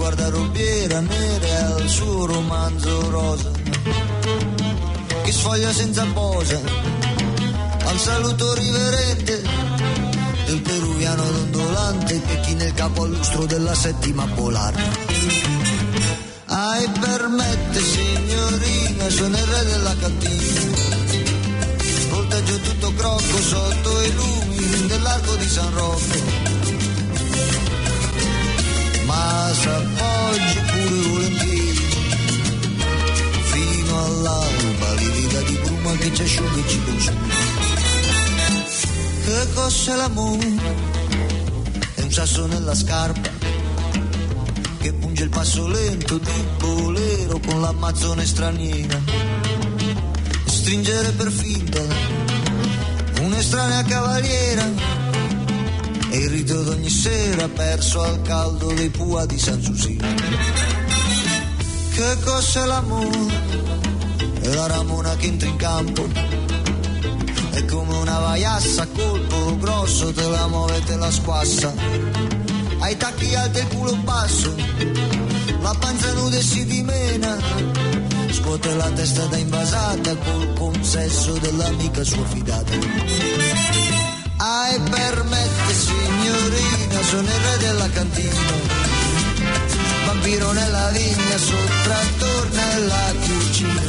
guardarobiera 0.00 1.00
nera 1.00 1.46
e 1.46 1.56
al 1.56 1.86
suo 1.86 2.24
romanzo 2.24 3.10
rosa, 3.10 3.50
che 5.24 5.30
sfoglia 5.30 5.70
senza 5.74 6.06
posa, 6.14 6.58
al 7.84 7.98
saluto 7.98 8.54
riverente 8.54 9.42
del 10.46 10.62
peruviano 10.62 11.22
dondolante 11.22 12.18
che 12.18 12.40
chi 12.40 12.54
nel 12.54 12.72
capo 12.72 13.02
all'ustro 13.02 13.44
della 13.44 13.74
settima 13.74 14.26
polare. 14.34 14.82
Ai 16.46 16.88
permette 16.98 17.80
signorina, 17.80 19.10
sono 19.10 19.36
il 19.36 19.44
re 19.44 19.64
della 19.64 19.96
cantina. 19.96 20.98
Volteggio 22.08 22.58
tutto 22.60 22.94
crocco 22.94 23.38
sotto 23.42 24.00
i 24.00 24.14
lumi 24.14 24.86
dell'arco 24.86 25.34
di 25.34 25.46
San 25.46 25.74
Rocco. 25.74 26.59
Ma 29.10 29.50
s'appoggi 29.52 30.58
pure 30.70 31.08
volentieri 31.08 31.74
fino 33.50 34.04
all'alba, 34.04 34.94
livida 34.98 35.40
di 35.40 35.58
bruma 35.64 35.92
che 35.96 36.14
ci 36.14 36.22
asciuga 36.22 36.54
e 36.54 36.68
ci 36.68 36.80
consuma. 36.84 37.18
Che 39.24 39.52
cos'è 39.52 39.96
l'amore? 39.96 40.52
È 41.94 42.02
un 42.02 42.12
sasso 42.12 42.46
nella 42.46 42.74
scarpa 42.76 43.30
che 44.78 44.92
punge 44.92 45.24
il 45.24 45.30
passo 45.30 45.66
lento 45.66 46.18
di 46.18 46.44
bolero 46.58 47.40
con 47.44 47.60
l'ammazzone 47.60 48.24
straniera. 48.24 49.00
Stringere 50.44 51.10
per 51.10 51.32
finta 51.32 51.80
un'estranea 53.22 53.82
cavaliera 53.82 54.89
e 56.10 56.16
il 56.16 56.30
rito 56.30 56.62
d'ogni 56.62 56.90
sera 56.90 57.48
perso 57.48 58.02
al 58.02 58.20
caldo 58.22 58.72
dei 58.72 58.90
pua 58.90 59.24
di 59.26 59.38
San 59.38 59.62
Susino. 59.62 60.06
Che 61.94 62.16
cos'è 62.24 62.64
l'amore? 62.66 63.48
È 64.40 64.48
la 64.54 64.66
ramona 64.66 65.16
che 65.16 65.26
entra 65.26 65.48
in 65.48 65.56
campo. 65.56 66.06
È 67.50 67.64
come 67.64 67.96
una 67.96 68.18
vaiassa 68.18 68.82
a 68.82 68.86
colpo 68.86 69.56
grosso, 69.58 70.12
te 70.12 70.28
la 70.28 70.46
muove 70.46 70.76
e 70.76 70.84
te 70.84 70.96
la 70.96 71.10
squassa 71.10 72.10
ai 72.80 72.96
tacchi 72.96 73.34
alti 73.34 73.58
e 73.58 73.66
culo 73.68 73.94
basso, 73.96 74.54
la 75.60 75.74
panza 75.78 76.12
nuda 76.14 76.36
e 76.36 76.42
si 76.42 76.64
dimena, 76.64 77.36
scuote 78.30 78.74
la 78.74 78.90
testa 78.90 79.26
da 79.26 79.36
invasata 79.36 80.16
col 80.16 80.52
consesso 80.54 81.32
dell'amica 81.38 82.02
sua 82.02 82.24
fidata. 82.24 83.99
Ai 84.42 84.80
permette 84.80 85.74
signorina, 85.74 87.02
sono 87.02 87.28
il 87.28 87.28
re 87.28 87.56
della 87.58 87.90
cantina. 87.90 88.52
Vampiro 90.06 90.52
nella 90.52 90.88
vigna, 90.92 91.36
sottrattor 91.36 92.48
nella 92.50 93.12
cucina. 93.20 93.82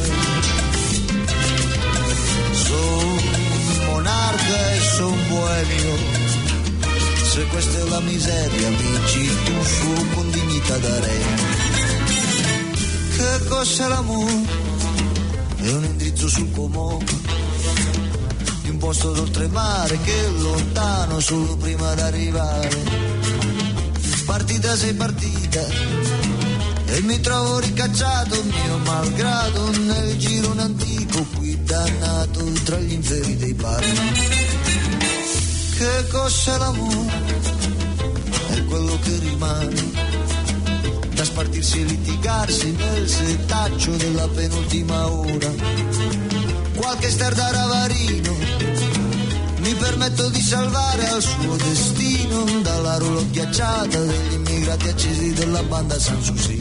Sono 2.52 3.20
monarca 3.86 4.72
e 4.72 4.80
son 4.80 5.18
buemio. 5.28 5.96
Se 7.30 7.46
questa 7.46 7.78
è 7.78 7.88
la 7.88 8.00
miseria, 8.00 8.66
amici, 8.66 9.42
tu 9.44 9.64
su 9.64 10.06
con 10.14 10.30
dignità 10.32 10.76
da 10.76 11.00
re. 11.00 11.18
Che 13.16 13.48
cos'è 13.48 13.88
l'amore? 13.88 14.60
È 15.62 15.70
un 15.70 15.84
indirizzo 15.84 16.28
sul 16.28 16.50
comune 16.52 17.41
posto 18.92 19.12
d'oltremare 19.12 19.98
che 20.02 20.28
lontano 20.36 21.18
solo 21.18 21.56
prima 21.56 21.94
d'arrivare. 21.94 22.68
Partita 24.26 24.76
sei 24.76 24.92
partita 24.92 25.60
e 26.84 27.00
mi 27.00 27.18
trovo 27.20 27.58
ricacciato 27.60 28.42
mio 28.42 28.76
malgrado 28.84 29.70
nel 29.78 30.18
girone 30.18 30.62
antico 30.62 31.24
qui 31.36 31.58
dannato 31.64 32.44
tra 32.64 32.76
gli 32.80 32.92
inferi 32.92 33.36
dei 33.38 33.54
parchi. 33.54 34.00
Che 35.78 36.06
cos'è 36.10 36.58
l'amore? 36.58 37.40
È 38.48 38.64
quello 38.66 38.98
che 39.02 39.18
rimane 39.20 39.90
da 41.14 41.24
spartirsi 41.24 41.80
e 41.80 41.84
litigarsi 41.84 42.72
nel 42.72 43.08
setaccio 43.08 43.90
della 43.92 44.28
penultima 44.28 45.10
ora. 45.10 45.50
Qualche 46.74 47.10
star 47.10 47.32
da 47.34 47.50
ravarino 47.50 48.81
mi 49.62 49.74
permetto 49.74 50.28
di 50.28 50.40
salvare 50.40 51.08
al 51.08 51.22
suo 51.22 51.56
destino 51.56 52.44
dalla 52.62 52.98
rulo 52.98 53.24
ghiacciata 53.30 53.98
degli 53.98 54.32
immigrati 54.32 54.88
accesi 54.88 55.32
della 55.34 55.62
banda 55.62 55.98
Sanssouci. 55.98 56.60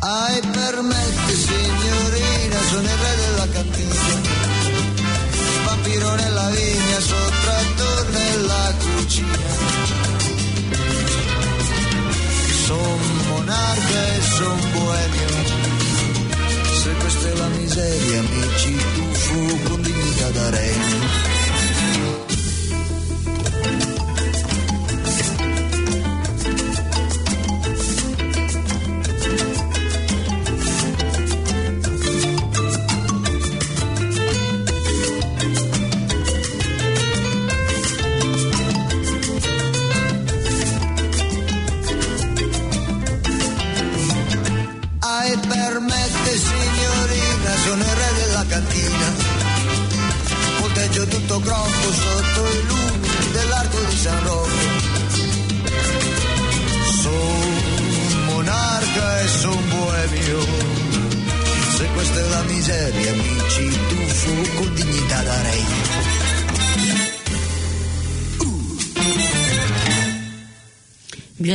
Ai 0.00 0.40
permette 0.40 1.34
signorina, 1.34 2.58
sono 2.68 2.82
il 2.82 2.98
re 3.04 3.16
della 3.16 3.48
cantina, 3.48 3.94
vampiro 5.64 6.14
nella 6.14 6.50
vigna, 6.50 7.00
sottratto 7.00 8.06
nella 8.10 8.74
cucina. 8.78 9.38
Son 12.66 13.00
monarca 13.28 14.06
e 14.14 14.22
son 14.36 14.60
boemio, 14.72 15.73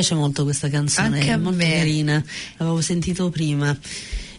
piace 0.10 0.16
molto 0.16 0.44
questa 0.44 0.70
canzone, 0.70 1.18
Anche 1.20 1.28
è 1.28 1.32
a 1.32 1.38
molto 1.38 1.58
me. 1.58 1.72
carina, 1.74 2.24
l'avevo 2.58 2.82
sentito 2.82 3.30
prima. 3.30 3.78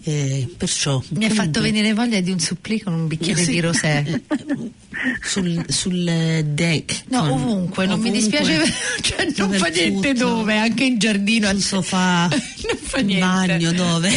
eh, 0.02 0.48
perciò 0.56 1.00
Mi 1.10 1.26
ha 1.26 1.28
fatto 1.28 1.36
comunque, 1.36 1.60
venire 1.60 1.92
voglia 1.92 2.20
di 2.20 2.30
un 2.30 2.38
supplì 2.40 2.80
con 2.80 2.94
un 2.94 3.06
bicchiere 3.06 3.42
Sì. 3.42 3.50
di 3.52 3.60
rosè. 3.60 4.02
sul, 5.22 5.62
sul 5.68 6.06
eh, 6.08 6.42
deck 6.44 7.04
No, 7.08 7.20
con- 7.20 7.30
ovunque, 7.32 7.86
non 7.86 8.00
mi 8.00 8.08
ovunque, 8.08 8.38
dispiace, 8.40 8.72
cioè 9.02 9.28
non 9.36 9.52
fa 9.52 9.68
niente 9.68 10.12
dove, 10.14 10.56
anche 10.56 10.84
in 10.84 10.98
giardino. 10.98 11.48
sul 11.48 11.60
sofà 11.60 12.28
non 12.32 12.76
fa 12.80 12.98
in 13.00 13.06
niente. 13.06 13.26
bagno 13.26 13.72
dove 13.72 14.10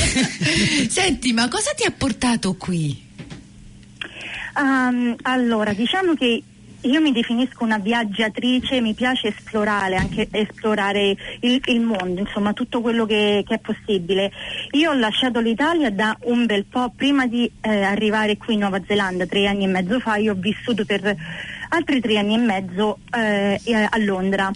Senti, 0.90 1.34
ma 1.34 1.48
cosa 1.50 1.72
ti 1.76 1.84
ha 1.86 1.92
portato 1.92 2.54
qui? 2.56 3.02
Ehm, 4.58 5.16
allora, 5.24 5.74
diciamo 5.74 6.14
che 6.16 6.42
io 6.84 7.02
mi 7.02 7.12
definisco 7.12 7.64
una 7.64 7.78
viaggiatrice, 7.78 8.82
mi 8.82 8.94
piace 8.94 9.28
esplorare, 9.28 9.96
anche 9.96 10.28
esplorare 10.32 11.16
il, 11.42 11.62
il 11.66 11.82
mondo, 11.82 12.20
insomma 12.22 12.54
tutto 12.54 12.82
quello 12.82 13.06
che, 13.06 13.44
che 13.48 13.56
è 13.56 13.60
possibile. 13.60 14.32
Io 14.72 14.92
ho 14.92 14.94
lasciato 14.94 15.40
l'Italia 15.40 15.92
da 15.92 16.18
un 16.24 16.46
bel 16.46 16.66
po', 16.66 16.92
prima 16.96 17.26
di 17.28 17.50
eh, 17.62 17.82
arrivare 17.84 18.38
qui 18.38 18.56
in 18.56 18.62
Nuova 18.62 18.82
Zelanda, 18.86 19.26
tre 19.26 19.48
anni 19.48 19.64
e 19.64 19.68
mezzo 19.68 20.00
fa, 20.00 20.16
io 20.16 20.34
ho 20.34 20.38
vissuto 20.38 20.86
per 20.86 21.16
altri 21.70 22.02
tre 22.02 22.18
anni 22.18 22.36
e 22.36 22.38
mezzo 22.38 23.00
eh, 23.16 23.60
a 23.90 23.98
Londra. 24.00 24.52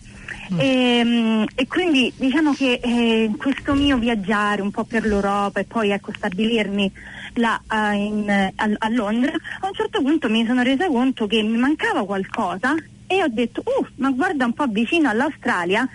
E, 0.58 1.02
mm, 1.04 1.44
e 1.56 1.68
quindi 1.68 2.12
diciamo 2.16 2.54
che 2.54 2.80
eh, 2.82 3.32
questo 3.38 3.74
mio 3.74 3.98
viaggiare 3.98 4.62
un 4.62 4.72
po' 4.72 4.86
per 4.86 5.06
l'Europa 5.06 5.60
e 5.60 5.66
poi 5.66 5.90
ecco 5.90 6.14
stabilirmi 6.16 6.92
là 7.38 7.62
eh, 7.72 7.96
in- 7.96 8.30
a, 8.30 8.70
a 8.78 8.90
Londra, 8.90 9.32
a 9.32 9.68
un 9.68 9.74
certo 9.74 10.02
punto 10.02 10.30
mi 10.30 10.46
sono 10.46 10.62
resa 10.62 10.88
conto 10.88 11.28
che 11.28 11.42
mi 11.42 11.58
mancava 11.58 12.06
qualcosa 12.06 12.76
e 13.08 13.24
ho 13.24 13.28
detto, 13.30 13.62
uh, 13.64 13.86
ma 13.96 14.12
guarda 14.12 14.46
un 14.46 14.54
po' 14.54 14.68
vicino 14.68 15.10
all'Australia, 15.10 15.88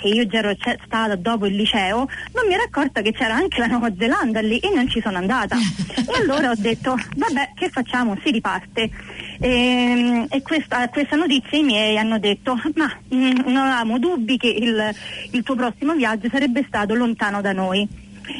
che 0.00 0.08
io 0.08 0.26
già 0.26 0.38
ero 0.38 0.56
stata 0.56 1.14
dopo 1.16 1.46
il 1.46 1.54
liceo, 1.54 2.08
non 2.32 2.46
mi 2.46 2.54
ero 2.54 2.62
accorta 2.62 3.02
che 3.02 3.12
c'era 3.12 3.34
anche 3.34 3.60
la 3.60 3.66
Nuova 3.66 3.92
Zelanda 3.96 4.40
lì 4.40 4.58
e 4.58 4.70
non 4.74 4.88
ci 4.88 5.00
sono 5.00 5.18
andata. 5.18 5.56
e 5.58 6.20
allora 6.20 6.50
ho 6.50 6.54
detto, 6.56 6.96
vabbè, 7.16 7.52
che 7.54 7.68
facciamo? 7.68 8.16
Si 8.22 8.30
riparte. 8.30 8.90
E, 9.38 10.26
e 10.28 10.42
questa, 10.42 10.78
a 10.78 10.88
questa 10.88 11.16
notizia 11.16 11.58
i 11.58 11.62
miei 11.62 11.98
hanno 11.98 12.18
detto, 12.18 12.58
ma 12.76 12.90
mm, 13.14 13.38
non 13.44 13.56
avevamo 13.56 13.98
dubbi 13.98 14.38
che 14.38 14.48
il, 14.48 14.94
il 15.32 15.42
tuo 15.42 15.54
prossimo 15.54 15.94
viaggio 15.94 16.28
sarebbe 16.30 16.64
stato 16.66 16.94
lontano 16.94 17.40
da 17.40 17.52
noi. 17.52 17.86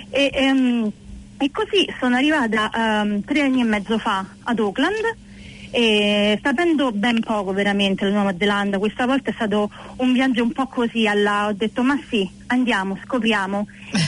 E, 0.09 0.31
ehm, 0.33 0.92
e 1.42 1.50
così 1.50 1.90
sono 1.98 2.16
arrivata 2.16 2.70
ehm, 2.70 3.24
tre 3.24 3.40
anni 3.40 3.62
e 3.62 3.64
mezzo 3.64 3.96
fa 3.96 4.24
ad 4.42 4.59
Auckland 4.59 5.16
e 5.70 6.38
sapendo 6.42 6.92
ben 6.92 7.20
poco 7.20 7.53
veramente 7.53 8.05
la 8.05 8.11
Nuova 8.11 8.35
Zelanda, 8.37 8.79
questa 8.79 9.07
volta 9.07 9.31
è 9.31 9.33
stato 9.33 9.70
un 9.96 10.12
viaggio 10.12 10.42
un 10.42 10.53
po' 10.53 10.66
così 10.66 11.07
alla, 11.07 11.46
ho 11.46 11.53
detto 11.53 11.83
ma 11.83 11.98
sì, 12.11 12.29
andiamo, 12.48 12.98
scopriamo. 13.05 13.66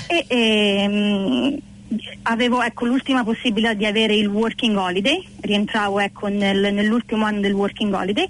E 0.08 0.24
ehm, 0.28 1.58
avevo 2.24 2.62
ecco, 2.62 2.84
l'ultima 2.84 3.24
possibilità 3.24 3.72
di 3.72 3.86
avere 3.86 4.14
il 4.14 4.26
working 4.26 4.76
holiday, 4.76 5.24
rientravo 5.40 6.00
ecco, 6.00 6.26
nel- 6.26 6.74
nell'ultimo 6.74 7.24
anno 7.24 7.40
del 7.40 7.52
working 7.52 7.94
holiday 7.94 8.28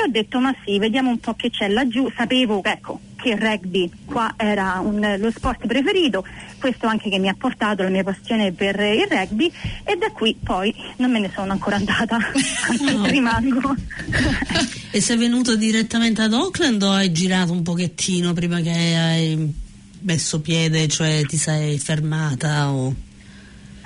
e 0.00 0.02
ho 0.02 0.10
detto 0.10 0.38
ma 0.40 0.54
sì, 0.64 0.78
vediamo 0.78 1.10
un 1.10 1.18
po' 1.18 1.34
che 1.34 1.50
c'è 1.50 1.68
laggiù, 1.68 2.10
sapevo 2.16 2.62
ecco, 2.64 3.00
che 3.16 3.30
il 3.30 3.36
rugby 3.38 3.90
qua 4.04 4.34
era 4.36 4.78
un- 4.82 5.16
lo 5.18 5.30
sport 5.30 5.66
preferito, 5.66 6.24
questo 6.58 6.86
anche 6.86 7.10
che 7.10 7.18
mi 7.18 7.28
ha 7.28 7.34
portato 7.36 7.82
la 7.82 7.88
mia 7.88 8.04
passione 8.04 8.52
per 8.52 8.78
il 8.78 9.06
rugby 9.08 9.50
e 9.84 9.96
da 9.96 10.10
qui 10.12 10.36
poi 10.42 10.74
non 10.98 11.10
me 11.10 11.18
ne 11.20 11.30
sono 11.34 11.52
ancora 11.52 11.76
andata, 11.76 12.16
anzi 12.68 12.94
No. 12.94 13.06
rimango. 13.06 13.74
e 14.90 15.00
sei 15.00 15.16
venuto 15.16 15.56
direttamente 15.56 16.22
ad 16.22 16.32
Auckland 16.32 16.82
o 16.82 16.90
hai 16.92 17.12
girato 17.12 17.52
un 17.52 17.62
pochettino 17.62 18.32
prima 18.32 18.60
che 18.60 18.70
hai 18.70 19.66
messo 20.00 20.40
piede 20.40 20.86
cioè 20.86 21.22
ti 21.26 21.36
sei 21.36 21.76
fermata 21.78 22.70
o 22.70 22.94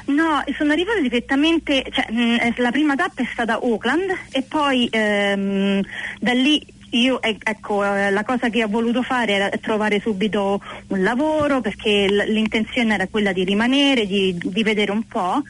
No, 0.07 0.43
sono 0.57 0.73
arrivata 0.73 1.01
direttamente, 1.01 1.85
cioè, 1.91 2.11
mh, 2.11 2.38
eh, 2.41 2.55
la 2.57 2.71
prima 2.71 2.97
tappa 2.97 3.23
è 3.23 3.29
stata 3.31 3.55
Auckland 3.55 4.12
e 4.33 4.43
poi 4.43 4.88
ehm, 4.91 5.81
da 6.19 6.33
lì 6.33 6.65
io, 6.93 7.23
ecco, 7.23 7.85
eh, 7.85 8.11
la 8.11 8.25
cosa 8.25 8.51
che 8.51 8.65
ho 8.65 8.69
voluto 8.69 9.03
fare 9.03 9.33
era 9.33 9.49
trovare 9.61 10.01
subito 10.01 10.61
un 10.88 11.03
lavoro 11.03 11.61
perché 11.61 12.07
l'intenzione 12.27 12.95
era 12.95 13.07
quella 13.07 13.33
di 13.33 13.45
rimanere, 13.45 14.07
di, 14.07 14.37
di 14.38 14.62
vedere 14.62 14.91
un 14.91 15.05
po'. 15.07 15.43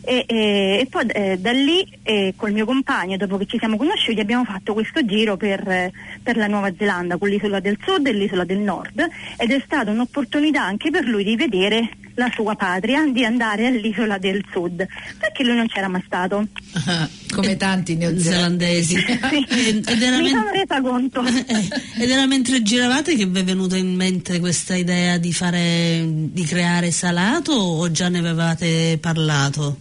E, 0.00 0.24
e- 0.26 0.78
e 0.80 0.86
poi 0.88 1.06
eh, 1.08 1.36
da 1.38 1.52
lì 1.52 1.86
eh, 2.02 2.32
col 2.34 2.52
mio 2.52 2.64
compagno, 2.64 3.16
dopo 3.16 3.36
che 3.36 3.46
ci 3.46 3.58
siamo 3.58 3.76
conosciuti, 3.76 4.20
abbiamo 4.20 4.44
fatto 4.44 4.72
questo 4.72 5.04
giro 5.04 5.36
per, 5.36 5.68
eh, 5.68 5.92
per 6.22 6.36
la 6.36 6.46
Nuova 6.46 6.72
Zelanda, 6.76 7.18
con 7.18 7.28
l'isola 7.28 7.60
del 7.60 7.78
sud 7.84 8.06
e 8.06 8.12
l'isola 8.12 8.44
del 8.44 8.58
nord, 8.58 9.06
ed 9.36 9.50
è 9.50 9.60
stata 9.62 9.90
un'opportunità 9.90 10.62
anche 10.62 10.90
per 10.90 11.04
lui 11.04 11.24
di 11.24 11.36
vedere 11.36 11.90
la 12.18 12.30
sua 12.34 12.54
patria, 12.56 13.06
di 13.10 13.24
andare 13.24 13.66
all'isola 13.66 14.18
del 14.18 14.44
sud, 14.50 14.86
perché 15.18 15.44
lui 15.44 15.54
non 15.54 15.68
c'era 15.68 15.88
mai 15.88 16.02
stato. 16.04 16.46
Come 17.32 17.56
tanti 17.56 17.94
neozelandesi. 17.94 18.96
zelandesi 18.96 19.46
Sì. 19.48 19.82
ed, 19.88 20.02
era 20.02 20.18
Mi 20.18 20.28
sono 20.28 20.50
resa 20.50 20.80
conto. 20.80 21.22
eh, 21.24 22.02
ed 22.02 22.10
era 22.10 22.26
mentre 22.26 22.62
giravate 22.62 23.14
che 23.14 23.24
vi 23.24 23.38
è 23.38 23.44
venuta 23.44 23.76
in 23.76 23.94
mente 23.94 24.40
questa 24.40 24.74
idea 24.74 25.16
di 25.16 25.32
fare 25.32 26.04
di 26.04 26.44
creare 26.44 26.90
salato 26.90 27.52
o 27.52 27.90
già 27.90 28.08
ne 28.08 28.18
avevate 28.18 28.98
parlato? 29.00 29.78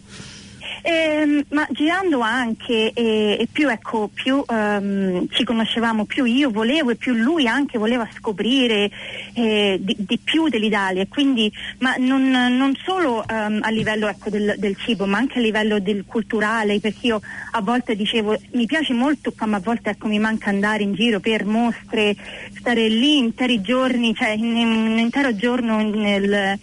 Ehm, 0.89 1.43
ma 1.50 1.67
girando 1.71 2.21
anche 2.21 2.93
e, 2.93 3.36
e 3.41 3.47
più, 3.52 3.69
ecco, 3.69 4.10
più 4.13 4.41
ehm, 4.47 5.28
ci 5.32 5.43
conoscevamo, 5.43 6.06
più 6.06 6.23
io 6.23 6.50
volevo 6.50 6.91
e 6.91 6.95
più 6.95 7.13
lui 7.13 7.45
anche 7.45 7.78
voleva 7.78 8.08
scoprire 8.15 8.89
eh, 9.34 9.78
di, 9.82 9.97
di, 10.00 10.17
più 10.17 10.47
dell'Italia. 10.47 11.06
Quindi, 11.10 11.52
ma 11.80 11.95
non, 11.97 12.32
non 12.32 12.73
solo 12.86 13.28
ehm, 13.28 13.60
a 13.63 13.69
livello 13.69 14.08
ecco, 14.08 14.30
del, 14.30 14.56
del, 14.58 14.78
cibo, 14.78 15.06
ma 15.06 15.17
anche 15.17 15.39
a 15.39 15.41
livello 15.41 15.78
del 15.82 16.06
culturale, 16.06 16.80
perché 16.80 17.08
io 17.08 17.21
a 17.52 17.60
volte 17.60 17.93
dicevo 17.93 18.38
mi 18.54 18.65
piace 18.65 18.93
molto, 18.93 19.34
ma 19.45 19.58
a 19.58 19.62
volte 19.62 19.89
ecco, 19.89 20.08
mi 20.08 20.19
manca 20.19 20.52
andare 20.52 20.84
in 20.84 20.93
giro 20.93 21.19
per 21.19 21.43
mostre, 21.43 22.15
stare 22.58 22.88
lì 22.88 23.17
interi 23.17 23.60
giorni, 23.60 24.15
cioè 24.15 24.30
in, 24.30 24.56
in 24.56 24.67
un 24.69 24.97
intero 25.00 25.36
giorno 25.36 25.82
nel 25.82 26.58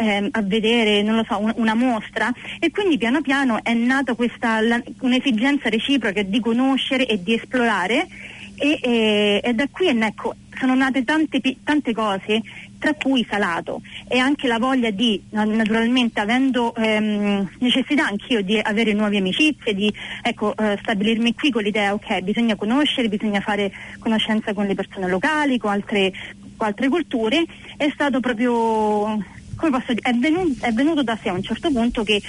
eh, 0.00 0.28
a 0.30 0.42
vedere, 0.42 1.04
so, 1.28 1.38
un, 1.38 1.52
una 1.56 1.74
mostra 1.74 2.32
e 2.58 2.70
quindi 2.70 2.98
piano 2.98 3.20
piano 3.20 3.62
è 3.62 3.74
nata 3.74 4.14
questa 4.14 4.60
la, 4.60 4.82
un'esigenza 5.00 5.68
reciproca 5.68 6.22
di 6.22 6.40
conoscere 6.40 7.06
e 7.06 7.22
di 7.22 7.34
esplorare 7.34 8.06
e, 8.56 8.78
e, 8.82 9.40
e 9.42 9.54
da 9.54 9.66
qui 9.70 9.88
ecco, 9.88 10.34
sono 10.58 10.74
nate 10.74 11.02
tante, 11.04 11.40
tante 11.64 11.92
cose 11.94 12.42
tra 12.78 12.94
cui 12.94 13.26
salato 13.28 13.80
e 14.08 14.18
anche 14.18 14.46
la 14.46 14.58
voglia 14.58 14.90
di, 14.90 15.22
naturalmente 15.30 16.20
avendo 16.20 16.74
ehm, 16.74 17.48
necessità 17.58 18.06
anch'io 18.06 18.42
di 18.42 18.58
avere 18.58 18.92
nuove 18.92 19.18
amicizie, 19.18 19.74
di 19.74 19.92
ecco, 20.22 20.56
eh, 20.56 20.78
stabilirmi 20.80 21.34
qui 21.34 21.50
con 21.50 21.62
l'idea 21.62 21.94
ok, 21.94 22.20
bisogna 22.20 22.56
conoscere, 22.56 23.08
bisogna 23.08 23.40
fare 23.40 23.72
conoscenza 23.98 24.52
con 24.52 24.66
le 24.66 24.74
persone 24.74 25.08
locali, 25.08 25.58
con 25.58 25.70
altre, 25.70 26.12
con 26.56 26.66
altre 26.66 26.88
culture, 26.88 27.42
è 27.76 27.90
stato 27.92 28.20
proprio 28.20 29.38
come 29.60 29.78
posso 29.78 29.92
dire, 29.92 30.10
è 30.10 30.14
venuto, 30.14 30.64
è 30.64 30.72
venuto, 30.72 31.02
da 31.02 31.18
sé 31.22 31.28
a 31.28 31.34
un 31.34 31.42
certo 31.42 31.70
punto 31.70 32.02
che 32.02 32.20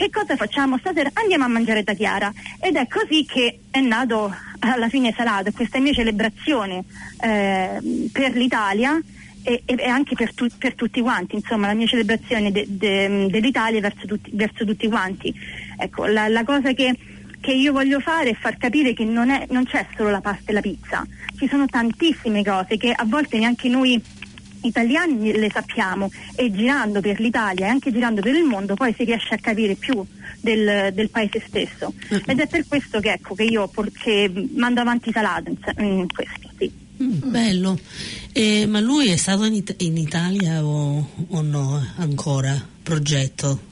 che 0.00 0.08
cosa 0.08 0.34
facciamo 0.34 0.78
stasera? 0.78 1.10
Andiamo 1.12 1.44
a 1.44 1.48
mangiare 1.48 1.82
da 1.82 1.92
Chiara 1.92 2.32
ed 2.58 2.76
è 2.76 2.86
così 2.86 3.26
che 3.26 3.60
è 3.70 3.80
nato 3.80 4.34
alla 4.60 4.88
fine 4.88 5.12
Salato, 5.14 5.52
questa 5.52 5.78
mia 5.78 5.92
celebrazione 5.92 6.84
eh, 7.20 8.08
per 8.10 8.34
l'Italia 8.34 8.98
e, 9.42 9.62
e 9.64 9.86
anche 9.86 10.14
per, 10.14 10.34
tu, 10.34 10.46
per, 10.58 10.74
tutti 10.74 11.00
quanti, 11.00 11.34
insomma 11.34 11.66
la 11.66 11.74
mia 11.74 11.86
celebrazione 11.86 12.50
de, 12.50 12.64
de, 12.66 13.28
dell'Italia 13.30 13.80
verso 13.80 14.06
tutti, 14.06 14.30
verso 14.32 14.64
tutti 14.64 14.88
quanti. 14.88 15.34
Ecco, 15.76 16.06
la, 16.06 16.28
la 16.28 16.44
cosa 16.44 16.72
che, 16.72 16.94
che, 17.40 17.52
io 17.52 17.72
voglio 17.72 18.00
fare 18.00 18.30
è 18.30 18.34
far 18.34 18.56
capire 18.56 18.94
che 18.94 19.04
non, 19.04 19.28
è, 19.28 19.46
non 19.50 19.64
c'è 19.64 19.86
solo 19.96 20.10
la 20.10 20.20
pasta 20.20 20.50
e 20.50 20.54
la 20.54 20.60
pizza, 20.60 21.06
ci 21.38 21.46
sono 21.46 21.66
tantissime 21.66 22.42
cose 22.42 22.76
che 22.76 22.90
a 22.90 23.04
volte 23.06 23.38
neanche 23.38 23.68
noi 23.68 24.02
italiani 24.62 25.32
le 25.32 25.50
sappiamo 25.50 26.10
e 26.34 26.50
girando 26.50 27.00
per 27.00 27.20
l'Italia 27.20 27.66
e 27.66 27.68
anche 27.68 27.92
girando 27.92 28.20
per 28.20 28.34
il 28.34 28.44
mondo 28.44 28.74
poi 28.74 28.94
si 28.96 29.04
riesce 29.04 29.34
a 29.34 29.38
capire 29.38 29.74
più 29.74 30.04
del, 30.40 30.92
del 30.92 31.10
paese 31.10 31.42
stesso 31.46 31.92
mm. 31.92 32.18
ed 32.26 32.40
è 32.40 32.46
per 32.46 32.66
questo 32.66 33.00
che, 33.00 33.12
ecco, 33.12 33.34
che 33.34 33.44
io 33.44 33.70
che 34.02 34.48
mando 34.54 34.80
avanti 34.80 35.10
Salato 35.12 35.50
in, 35.50 35.58
in 35.84 36.06
questo. 36.12 36.50
Sì. 36.58 36.70
Mm, 37.02 37.30
bello, 37.30 37.78
eh, 38.32 38.66
ma 38.66 38.78
lui 38.80 39.08
è 39.08 39.16
stato 39.16 39.44
in, 39.44 39.54
It- 39.54 39.76
in 39.78 39.96
Italia 39.96 40.62
o, 40.64 41.08
o, 41.28 41.40
no 41.40 41.82
ancora? 41.96 42.62
Progetto? 42.82 43.68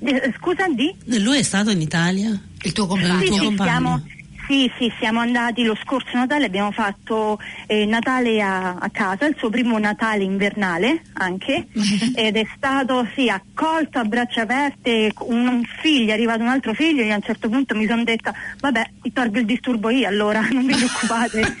Eh, 0.00 0.34
scusa 0.38 0.68
di? 0.68 0.94
Lui 1.18 1.38
è 1.38 1.42
stato 1.42 1.70
in 1.70 1.80
Italia? 1.80 2.38
Il 2.62 2.72
tuo 2.72 2.86
compagno? 2.86 3.18
Sì, 3.20 3.24
il 3.24 3.28
tuo 3.30 3.44
compagno. 3.44 3.70
Siamo, 3.70 4.02
sì, 4.48 4.72
sì, 4.78 4.90
siamo 4.98 5.20
andati 5.20 5.62
lo 5.62 5.76
scorso 5.84 6.08
Natale, 6.14 6.46
abbiamo 6.46 6.70
fatto 6.70 7.38
eh, 7.66 7.84
Natale 7.84 8.40
a, 8.40 8.76
a, 8.76 8.88
casa, 8.90 9.26
il 9.26 9.34
suo 9.36 9.50
primo 9.50 9.78
Natale 9.78 10.24
invernale 10.24 11.02
anche, 11.12 11.66
ed 12.16 12.34
è 12.34 12.46
stato 12.56 13.06
sì, 13.14 13.28
accolto 13.28 13.98
a 13.98 14.04
braccia 14.04 14.42
aperte, 14.42 15.12
un, 15.20 15.46
un, 15.46 15.62
figlio, 15.64 16.10
è 16.10 16.14
arrivato 16.14 16.40
un 16.40 16.48
altro 16.48 16.72
figlio 16.72 17.02
e 17.02 17.10
a 17.10 17.16
un 17.16 17.22
certo 17.22 17.50
punto 17.50 17.74
mi 17.74 17.86
sono 17.86 18.04
detta 18.04 18.32
vabbè, 18.58 18.90
ti 19.02 19.12
tolgo 19.12 19.38
il 19.38 19.44
disturbo 19.44 19.90
io 19.90 20.08
allora, 20.08 20.40
non 20.40 20.64
vi 20.64 20.74
preoccupate. 20.74 21.56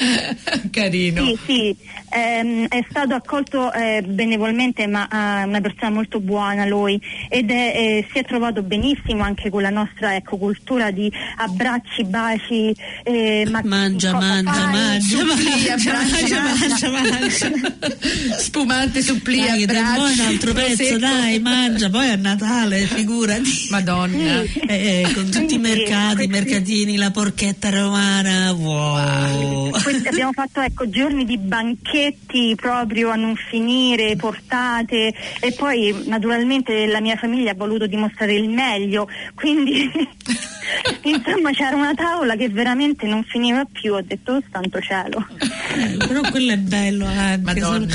Carino. 0.70 1.24
Sì, 1.24 1.38
sì, 1.44 1.76
ehm, 2.10 2.66
è 2.68 2.84
stato 2.88 3.14
accolto 3.14 3.72
eh, 3.72 4.02
benevolmente, 4.04 4.86
ma 4.88 5.06
è 5.08 5.44
una 5.44 5.60
persona 5.60 5.90
molto 5.90 6.18
buona 6.20 6.64
lui 6.64 7.00
ed 7.28 7.50
è, 7.50 7.72
eh, 7.76 8.08
si 8.10 8.18
è 8.18 8.24
trovato 8.24 8.62
benissimo 8.62 9.22
anche 9.22 9.50
con 9.50 9.62
la 9.62 9.70
nostra 9.70 10.16
ecco, 10.16 10.36
cultura 10.36 10.79
di 10.90 11.12
abbracci, 11.36 12.04
baci, 12.04 12.74
eh, 13.02 13.46
ma 13.50 13.60
mangia, 13.64 14.12
mangia, 14.12 14.52
fai? 14.52 14.72
mangia, 14.72 15.16
supplia, 15.18 15.76
mangia, 15.92 16.40
mangia, 16.40 16.90
mangia, 16.90 17.50
mangia, 17.50 18.38
spumante, 18.38 19.02
supplia, 19.02 19.66
dai, 19.66 19.98
poi 19.98 20.12
un 20.12 20.20
altro 20.20 20.52
pezzo, 20.54 20.84
secco. 20.84 20.98
dai, 20.98 21.38
mangia, 21.40 21.90
poi 21.90 22.08
a 22.08 22.16
Natale, 22.16 22.86
figurati. 22.86 23.66
Madonna. 23.68 24.42
Sì. 24.46 24.60
Eh, 24.60 25.02
eh, 25.02 25.12
con 25.12 25.28
tutti 25.30 25.54
i 25.54 25.58
mercati, 25.58 26.24
i 26.24 26.28
mercatini, 26.28 26.96
la 26.96 27.10
porchetta 27.10 27.68
romana, 27.68 28.52
wow. 28.52 29.70
Questi 29.82 30.08
abbiamo 30.08 30.32
fatto 30.32 30.60
ecco, 30.60 30.88
giorni 30.88 31.24
di 31.24 31.36
banchetti 31.36 32.54
proprio 32.54 33.10
a 33.10 33.16
non 33.16 33.34
finire, 33.36 34.16
portate 34.16 35.12
e 35.40 35.52
poi 35.52 36.04
naturalmente 36.06 36.86
la 36.86 37.00
mia 37.00 37.16
famiglia 37.16 37.52
ha 37.52 37.54
voluto 37.54 37.86
dimostrare 37.86 38.34
il 38.34 38.48
meglio, 38.48 39.08
quindi 39.34 39.90
insomma 41.02 41.50
c'era 41.52 41.76
una 41.76 41.94
tavola 41.94 42.36
che 42.36 42.48
veramente 42.48 43.06
non 43.06 43.22
finiva 43.24 43.64
più, 43.64 43.94
ho 43.94 44.02
detto 44.02 44.32
oh, 44.32 44.42
santo 44.50 44.80
cielo. 44.80 45.26
Eh, 45.74 45.96
però 46.06 46.20
quello 46.30 46.52
è 46.52 46.56
bello 46.56 47.06
anche, 47.06 47.60
solo, 47.60 47.86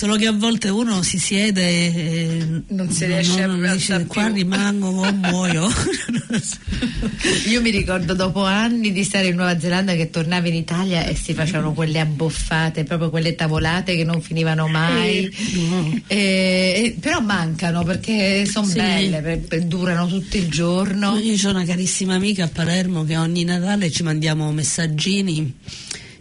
solo, 0.00 0.16
che 0.16 0.28
a 0.28 0.32
volte 0.32 0.70
uno 0.70 1.02
si 1.02 1.18
siede 1.18 1.68
e 1.68 2.62
non 2.68 2.90
si 2.90 3.04
riesce 3.04 3.44
non, 3.44 3.62
a 3.64 3.74
dice, 3.74 4.06
qua 4.06 4.28
rimango 4.28 4.88
o 4.88 5.12
muoio. 5.12 5.68
Io 7.50 7.60
mi 7.60 7.68
ricordo 7.68 8.14
dopo 8.14 8.42
anni 8.44 8.92
di 8.92 9.04
stare 9.04 9.26
in 9.26 9.36
Nuova 9.36 9.60
Zelanda 9.60 9.92
che 9.92 10.08
tornava 10.08 10.48
in 10.48 10.54
Italia 10.54 11.04
e 11.04 11.14
si 11.14 11.34
facevano 11.34 11.74
quelle 11.74 12.00
abboffate, 12.00 12.84
proprio 12.84 13.10
quelle 13.10 13.34
tavolate 13.34 13.94
che 13.94 14.04
non 14.04 14.22
finivano 14.22 14.68
mai. 14.68 15.30
Sì. 15.30 16.02
E, 16.06 16.96
però 16.98 17.20
mancano 17.20 17.84
perché 17.84 18.46
sono 18.46 18.64
sì. 18.64 18.76
belle, 18.76 19.20
per, 19.20 19.40
per, 19.40 19.64
durano 19.64 20.06
tutto 20.06 20.38
il 20.38 20.48
giorno. 20.48 21.18
Io 21.18 21.46
ho 21.46 21.50
una 21.50 21.64
carissima 21.64 22.14
amica 22.14 22.44
a 22.44 22.48
Palermo 22.48 23.04
che 23.04 23.18
ogni 23.18 23.44
Natale 23.44 23.90
ci 23.90 24.02
mandiamo 24.02 24.50
messaggini 24.50 25.58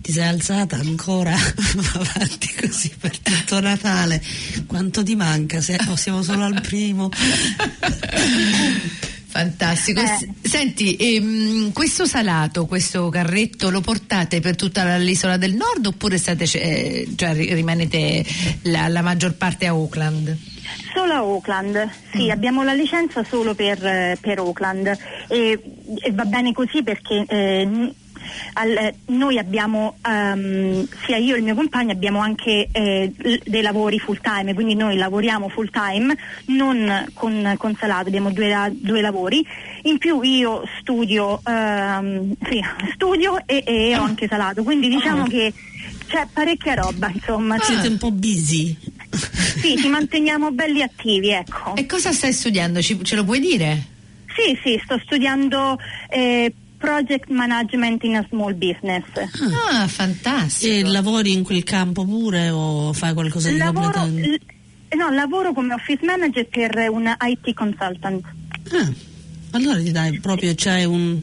ti 0.09 0.15
sei 0.15 0.27
alzata 0.27 0.75
ancora 0.75 1.35
avanti 1.93 2.51
così 2.59 2.91
per 2.99 3.15
tutto 3.19 3.59
Natale 3.59 4.19
quanto 4.65 5.03
ti 5.03 5.15
manca 5.15 5.61
se 5.61 5.77
o 5.87 5.95
siamo 5.95 6.23
solo 6.23 6.45
al 6.45 6.59
primo 6.61 7.11
Fantastico. 9.31 10.01
Eh. 10.01 10.33
Senti, 10.41 10.95
ehm, 10.95 11.71
questo 11.71 12.07
salato, 12.07 12.65
questo 12.65 13.09
carretto 13.09 13.69
lo 13.69 13.79
portate 13.79 14.39
per 14.39 14.55
tutta 14.55 14.97
l'isola 14.97 15.37
del 15.37 15.53
nord 15.53 15.85
oppure 15.85 16.17
state, 16.17 16.45
eh, 16.45 17.07
cioè, 17.15 17.35
rimanete 17.35 18.25
la, 18.63 18.87
la, 18.87 19.03
maggior 19.03 19.35
parte 19.35 19.67
a 19.67 19.69
Auckland? 19.69 20.35
Solo 20.95 21.13
a 21.13 21.17
Auckland, 21.17 21.87
sì, 22.11 22.25
mm. 22.25 22.29
abbiamo 22.31 22.63
la 22.63 22.73
licenza 22.73 23.23
solo 23.23 23.53
per, 23.53 24.17
per 24.19 24.39
Auckland 24.39 24.97
e, 25.27 25.61
e, 26.01 26.11
va 26.11 26.25
bene 26.25 26.51
così 26.51 26.81
perché 26.81 27.23
eh, 27.27 27.93
al, 28.53 28.93
noi 29.07 29.37
abbiamo, 29.37 29.97
um, 30.07 30.87
sia 31.05 31.17
io 31.17 31.35
e 31.35 31.37
il 31.37 31.43
mio 31.43 31.55
compagno, 31.55 31.91
abbiamo 31.91 32.19
anche 32.19 32.67
eh, 32.71 33.13
dei 33.43 33.61
lavori 33.61 33.99
full 33.99 34.19
time, 34.21 34.53
quindi 34.53 34.75
noi 34.75 34.97
lavoriamo 34.97 35.49
full 35.49 35.69
time, 35.69 36.15
non 36.47 37.05
con, 37.13 37.55
con 37.57 37.75
salato, 37.79 38.07
abbiamo 38.07 38.31
due, 38.31 38.71
due, 38.71 39.01
lavori. 39.01 39.45
In 39.83 39.97
più 39.97 40.21
io 40.21 40.63
studio, 40.79 41.41
um, 41.45 42.33
sì, 42.49 42.61
studio 42.93 43.41
e, 43.45 43.63
e, 43.65 43.97
ho 43.97 44.03
anche 44.03 44.27
salato, 44.27 44.63
quindi 44.63 44.89
diciamo 44.89 45.23
oh. 45.23 45.27
che 45.27 45.53
c'è 46.07 46.27
parecchia 46.31 46.73
roba, 46.73 47.09
insomma. 47.13 47.55
Ah. 47.55 47.63
Siete 47.63 47.87
un 47.87 47.97
po' 47.97 48.11
busy. 48.11 48.75
Sì, 49.11 49.77
ci 49.77 49.87
manteniamo 49.87 50.51
belli 50.51 50.81
attivi, 50.81 51.29
ecco. 51.31 51.75
E 51.75 51.85
cosa 51.85 52.11
stai 52.11 52.33
studiando? 52.33 52.81
Ci, 52.81 53.03
ce 53.03 53.15
lo 53.15 53.23
puoi 53.23 53.39
dire? 53.39 53.97
Sì, 54.35 54.57
sì, 54.63 54.81
sto 54.83 54.99
studiando 55.03 55.77
eh, 56.09 56.53
Project 56.79 57.29
Management 57.29 58.03
in 58.03 58.15
a 58.15 58.25
Small 58.29 58.53
Business. 58.55 59.03
Ah, 59.69 59.85
fantastico. 59.87 60.73
E 60.73 60.83
lavori 60.83 61.33
in 61.33 61.43
quel 61.43 61.63
campo 61.63 62.05
pure 62.05 62.49
o 62.49 62.93
fai 62.93 63.13
qualcosa 63.13 63.49
di 63.49 63.57
lavoro, 63.57 63.91
completamente? 63.91 64.45
L- 64.89 64.97
no, 64.97 65.11
lavoro 65.11 65.53
come 65.53 65.73
office 65.73 66.03
manager 66.05 66.47
per 66.47 66.89
un 66.89 67.13
IT 67.21 67.53
consultant. 67.53 68.25
Ah, 68.71 68.91
allora 69.51 69.77
ti 69.79 69.91
dai 69.91 70.19
proprio, 70.19 70.53
c'hai 70.55 70.85
un 70.85 71.19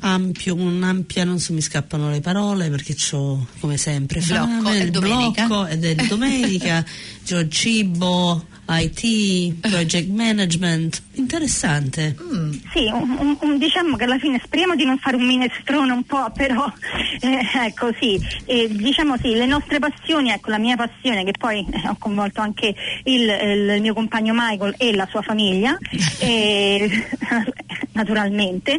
ampio, 0.00 0.54
un'ampia, 0.54 1.24
non 1.24 1.38
so 1.38 1.52
mi 1.52 1.60
scappano 1.60 2.10
le 2.10 2.20
parole 2.20 2.68
perché 2.68 2.96
ho 3.12 3.46
come 3.60 3.76
sempre 3.76 4.20
blocco, 4.20 4.62
fame, 4.62 4.78
il 4.78 4.90
blocco 4.90 5.66
ed 5.66 5.84
è 5.84 5.94
domenica, 5.94 6.84
c'ho 7.24 7.48
cibo 7.48 8.44
IT, 8.68 9.60
project 9.60 10.08
management, 10.10 11.02
interessante. 11.14 12.14
Mm. 12.20 12.52
Sì, 12.72 12.84
un, 12.92 13.16
un, 13.18 13.36
un, 13.40 13.58
diciamo 13.58 13.96
che 13.96 14.04
alla 14.04 14.18
fine 14.18 14.38
speriamo 14.44 14.74
di 14.74 14.84
non 14.84 14.98
fare 14.98 15.16
un 15.16 15.24
minestrone 15.26 15.90
un 15.90 16.04
po', 16.04 16.30
però 16.34 16.70
eh, 17.20 17.46
ecco 17.64 17.90
sì, 17.98 18.20
eh, 18.44 18.68
diciamo 18.70 19.16
sì, 19.16 19.34
le 19.34 19.46
nostre 19.46 19.78
passioni, 19.78 20.30
ecco 20.30 20.50
la 20.50 20.58
mia 20.58 20.76
passione 20.76 21.24
che 21.24 21.32
poi 21.38 21.66
eh, 21.70 21.88
ho 21.88 21.96
coinvolto 21.98 22.42
anche 22.42 22.74
il, 23.04 23.22
il, 23.22 23.80
mio 23.80 23.94
compagno 23.94 24.34
Michael 24.34 24.74
e 24.76 24.94
la 24.94 25.06
sua 25.10 25.22
famiglia, 25.22 25.78
naturalmente, 27.92 28.78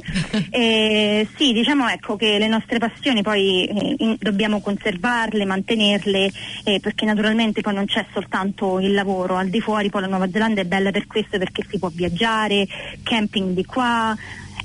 sì 1.35 1.51
diciamo 1.51 1.89
ecco 1.89 2.15
che 2.15 2.37
le 2.37 2.47
nostre 2.47 2.77
passioni 2.77 3.21
poi 3.21 3.65
eh, 3.65 3.95
in, 3.97 4.15
dobbiamo 4.19 4.61
conservarle, 4.61 5.45
mantenerle, 5.45 6.31
eh, 6.63 6.79
perché 6.79 7.05
naturalmente 7.05 7.61
poi 7.61 7.73
non 7.73 7.85
c'è 7.85 8.05
soltanto 8.13 8.79
il 8.79 8.93
lavoro, 8.93 9.35
al 9.35 9.49
di 9.49 9.59
fuori 9.59 9.78
poi 9.87 10.01
la 10.01 10.07
Nuova 10.07 10.29
Zelanda 10.29 10.59
è 10.59 10.65
bella 10.65 10.91
per 10.91 11.07
questo 11.07 11.37
perché 11.37 11.65
si 11.69 11.79
può 11.79 11.89
viaggiare, 11.93 12.67
camping 13.03 13.53
di 13.53 13.63
qua, 13.63 14.13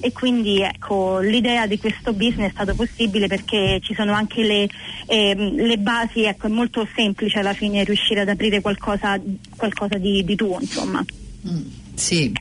e 0.00 0.12
quindi 0.12 0.60
ecco, 0.60 1.20
l'idea 1.20 1.66
di 1.66 1.78
questo 1.78 2.12
business 2.12 2.48
è 2.48 2.52
stato 2.52 2.74
possibile 2.74 3.26
perché 3.26 3.78
ci 3.82 3.94
sono 3.94 4.12
anche 4.12 4.42
le, 4.42 4.68
eh, 5.06 5.34
le 5.34 5.78
basi, 5.78 6.24
ecco, 6.24 6.46
è 6.46 6.50
molto 6.50 6.86
semplice 6.94 7.38
alla 7.38 7.54
fine 7.54 7.84
riuscire 7.84 8.20
ad 8.20 8.28
aprire 8.28 8.60
qualcosa, 8.60 9.18
qualcosa 9.56 9.96
di, 9.96 10.24
di 10.24 10.34
tuo 10.34 10.58
insomma. 10.60 11.02
Mm, 11.48 11.83
sì, 11.94 12.32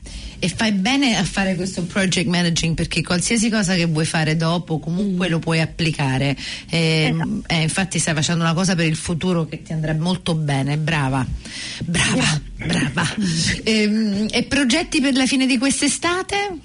e 0.44 0.48
fai 0.48 0.72
bene 0.72 1.16
a 1.16 1.24
fare 1.24 1.54
questo 1.54 1.84
project 1.84 2.28
managing 2.28 2.74
perché 2.74 3.02
qualsiasi 3.02 3.48
cosa 3.48 3.74
che 3.74 3.86
vuoi 3.86 4.04
fare 4.04 4.36
dopo 4.36 4.78
comunque 4.78 5.28
mm. 5.28 5.30
lo 5.30 5.38
puoi 5.38 5.60
applicare. 5.60 6.36
E, 6.68 7.10
esatto. 7.14 7.42
eh, 7.46 7.62
infatti 7.62 7.98
stai 7.98 8.12
facendo 8.12 8.44
una 8.44 8.52
cosa 8.52 8.74
per 8.74 8.84
il 8.84 8.96
futuro 8.96 9.46
che 9.46 9.62
ti 9.62 9.72
andrà 9.72 9.94
molto 9.94 10.34
bene, 10.34 10.76
brava, 10.76 11.24
brava, 11.86 12.40
brava. 12.56 13.14
e, 13.64 13.82
ehm, 13.82 14.26
e 14.30 14.42
progetti 14.42 15.00
per 15.00 15.14
la 15.14 15.24
fine 15.24 15.46
di 15.46 15.56
quest'estate? 15.56 16.58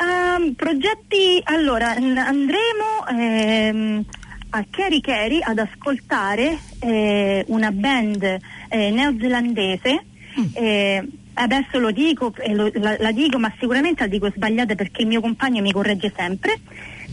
Um, 0.00 0.54
progetti, 0.54 1.42
allora 1.44 1.90
andremo 1.90 3.06
ehm, 3.10 4.04
a 4.48 4.64
Kerry 4.70 5.02
Kerry 5.02 5.40
ad 5.42 5.58
ascoltare 5.58 6.58
eh, 6.78 7.44
una 7.48 7.70
band 7.70 8.22
eh, 8.22 8.90
neozelandese. 8.90 10.04
Mm. 10.38 10.44
Eh, 10.54 11.08
adesso 11.40 11.78
lo 11.78 11.90
dico, 11.90 12.32
lo, 12.48 12.70
la, 12.74 12.96
la, 12.98 13.12
dico, 13.12 13.38
ma 13.38 13.52
sicuramente 13.58 14.02
la 14.02 14.08
dico 14.08 14.30
sbagliata 14.34 14.74
perché 14.74 15.02
il 15.02 15.08
mio 15.08 15.20
compagno 15.20 15.62
mi 15.62 15.72
corregge 15.72 16.12
sempre. 16.16 16.58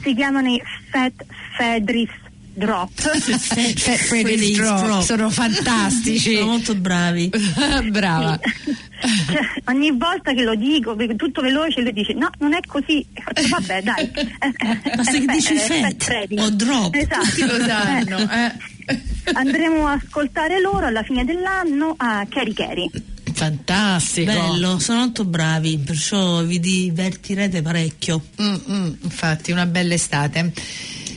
Si 0.01 0.13
chiamano 0.13 0.49
i 0.49 0.61
Fat 0.89 1.25
Fedris 1.57 2.09
Drop. 2.57 2.89
Freddy's 2.97 4.57
Drop. 4.57 4.83
Drop. 4.83 5.01
Sono 5.03 5.29
fantastici. 5.29 6.35
Sono 6.37 6.47
molto 6.47 6.73
bravi. 6.73 7.29
Brava. 7.91 8.39
Cioè, 8.39 9.61
ogni 9.65 9.95
volta 9.95 10.33
che 10.33 10.41
lo 10.41 10.55
dico, 10.55 10.95
tutto 11.15 11.41
veloce, 11.41 11.81
lui 11.81 11.93
dice 11.93 12.13
no, 12.13 12.29
non 12.39 12.55
è 12.55 12.59
così. 12.65 13.05
Faccio, 13.13 13.47
vabbè, 13.47 13.83
dai. 13.83 14.11
Basta 14.95 15.11
che 15.11 15.25
dici 15.27 15.55
fat 15.55 16.27
o 16.37 16.49
drop. 16.49 16.95
Esatto. 16.95 17.45
Lo 17.45 17.63
sanno. 17.63 18.17
Eh. 18.17 18.51
Andremo 19.33 19.85
a 19.85 19.91
ascoltare 19.91 20.59
loro 20.59 20.87
alla 20.87 21.03
fine 21.03 21.25
dell'anno 21.25 21.93
a 21.95 22.25
Cari 22.27 22.53
Cari. 22.53 23.15
Fantastico. 23.38 24.32
Bello, 24.32 24.80
sono 24.80 25.00
molto 25.00 25.23
bravi, 25.23 25.78
perciò 25.78 26.43
vi 26.43 26.60
divertirete 26.60 27.62
parecchio. 27.62 28.21
Mm, 28.41 28.56
mm, 28.67 28.93
infatti, 29.04 29.52
una 29.52 29.67
bella 29.67 29.93
estate. 29.93 30.52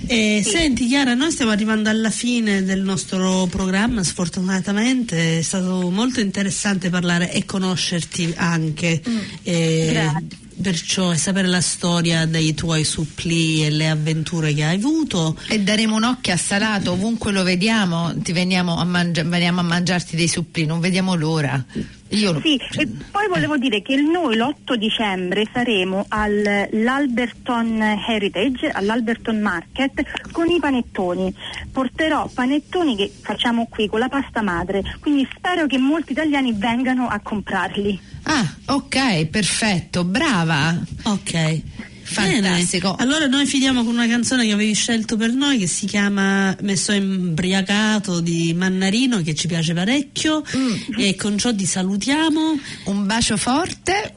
Eh, 0.07 0.41
sì. 0.45 0.51
Senti 0.51 0.87
Chiara, 0.87 1.15
noi 1.15 1.31
stiamo 1.31 1.51
arrivando 1.51 1.89
alla 1.89 2.11
fine 2.11 2.63
del 2.63 2.83
nostro 2.83 3.47
programma, 3.51 4.03
sfortunatamente 4.03 5.39
è 5.39 5.43
stato 5.43 5.89
molto 5.91 6.21
interessante 6.21 6.91
parlare 6.91 7.33
e 7.33 7.47
conoscerti 7.47 8.35
anche. 8.37 9.01
Mm. 9.09 9.19
Eh, 9.43 10.13
perciò 10.61 11.15
sapere 11.15 11.49
la 11.49 11.61
storia 11.63 12.27
dei 12.27 12.53
tuoi 12.53 12.85
suppli 12.85 13.65
e 13.65 13.71
le 13.71 13.89
avventure 13.89 14.53
che 14.53 14.65
hai 14.65 14.77
avuto. 14.77 15.39
E 15.49 15.61
daremo 15.61 15.97
un 15.97 16.05
occhio 16.05 16.35
a 16.35 16.37
Salato, 16.37 16.93
ovunque 16.93 17.33
lo 17.33 17.43
vediamo, 17.43 18.13
ti 18.19 18.33
veniamo 18.33 18.77
a, 18.77 18.85
mangia- 18.85 19.25
veniamo 19.25 19.61
a 19.61 19.65
mangiarti 19.65 20.17
dei 20.17 20.29
suppli, 20.29 20.67
non 20.67 20.81
vediamo 20.81 21.15
l'ora. 21.15 21.65
Io 22.11 22.41
sì, 22.41 22.61
e 22.79 22.89
poi 23.11 23.29
volevo 23.29 23.57
dire 23.57 23.83
che 23.83 23.95
noi 23.97 24.37
l'8 24.37 24.75
dicembre 24.75 25.49
saremo 25.53 26.07
all'Alberton 26.09 27.81
Heritage, 28.09 28.69
all'Alberton 28.69 29.39
Market 29.41 30.31
con 30.33 30.49
i 30.49 30.59
panettoni. 30.59 31.33
Porterò 31.71 32.29
panettoni 32.33 32.97
che 32.97 33.13
facciamo 33.21 33.67
qui 33.71 33.89
con 33.89 34.01
la 34.01 34.09
pasta 34.09 34.43
madre, 34.43 34.83
quindi 34.99 35.29
spero 35.37 35.67
che 35.67 35.79
molti 35.79 36.13
italiani 36.13 36.53
vengano 36.53 37.07
a 37.07 37.21
comprarli. 37.21 38.01
Ah, 38.25 38.55
ok, 38.67 39.27
perfetto, 39.27 40.05
brava. 40.05 40.77
Ok. 41.05 41.63
Fantastico. 42.11 42.95
Bene. 42.95 43.03
Allora 43.03 43.27
noi 43.27 43.47
finiamo 43.47 43.85
con 43.85 43.95
una 43.95 44.09
canzone 44.09 44.45
che 44.45 44.53
avevi 44.53 44.75
scelto 44.75 45.17
per 45.17 45.31
noi 45.33 45.59
che 45.59 45.67
si 45.67 45.87
chiama 45.87 46.57
Me 46.63 46.77
so 46.77 46.93
imbriacato 46.93 48.21
di 48.21 48.53
Mannarino 48.53 49.23
che 49.23 49.35
ci 49.35 49.47
piace 49.47 49.73
parecchio 49.73 50.43
mm. 50.57 50.99
e 50.99 51.15
con 51.15 51.39
ciò 51.39 51.55
ti 51.55 51.67
salutiamo. 51.67 52.59
Un 52.85 53.07
bacio 53.07 53.37
forte. 53.37 54.15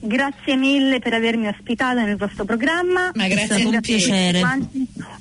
Grazie 0.00 0.56
mille 0.56 1.00
per 1.00 1.12
avermi 1.12 1.48
ospitato 1.48 2.00
nel 2.00 2.16
vostro 2.16 2.44
programma. 2.44 3.10
Ma 3.14 3.26
grazie, 3.26 3.64
un 3.64 3.80
piacere. 3.80 4.40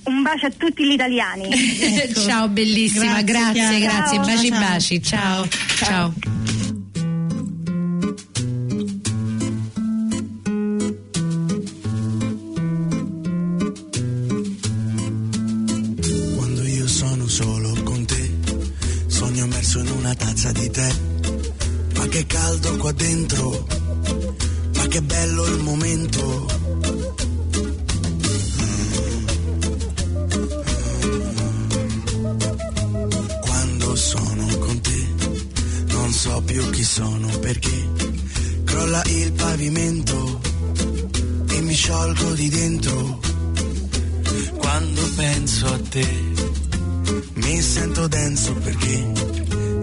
Un 0.04 0.22
bacio 0.22 0.48
a 0.48 0.52
tutti 0.56 0.86
gli 0.86 0.92
italiani. 0.92 1.50
ciao 2.14 2.48
bellissima, 2.48 3.22
grazie, 3.24 3.80
grazie, 3.80 3.80
grazie. 3.80 4.20
baci 4.20 4.50
ciao. 4.50 4.60
baci. 4.60 5.02
ciao. 5.02 5.48
ciao. 5.48 6.14
ciao. 6.24 6.41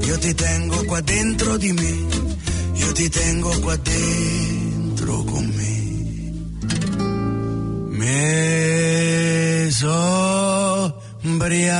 Io 0.09 0.17
ti 0.17 0.33
tengo 0.33 0.85
qua 0.85 1.01
dentro 1.03 1.59
di 1.59 1.71
me, 1.71 2.07
io 2.73 2.93
ti 2.93 3.11
tengo 3.11 3.51
qua 3.61 3.77
dentro 3.77 5.23
con 5.25 5.45
me. 5.55 5.77
Me 7.99 9.69
so 9.71 10.95
imbriacato 11.21 11.77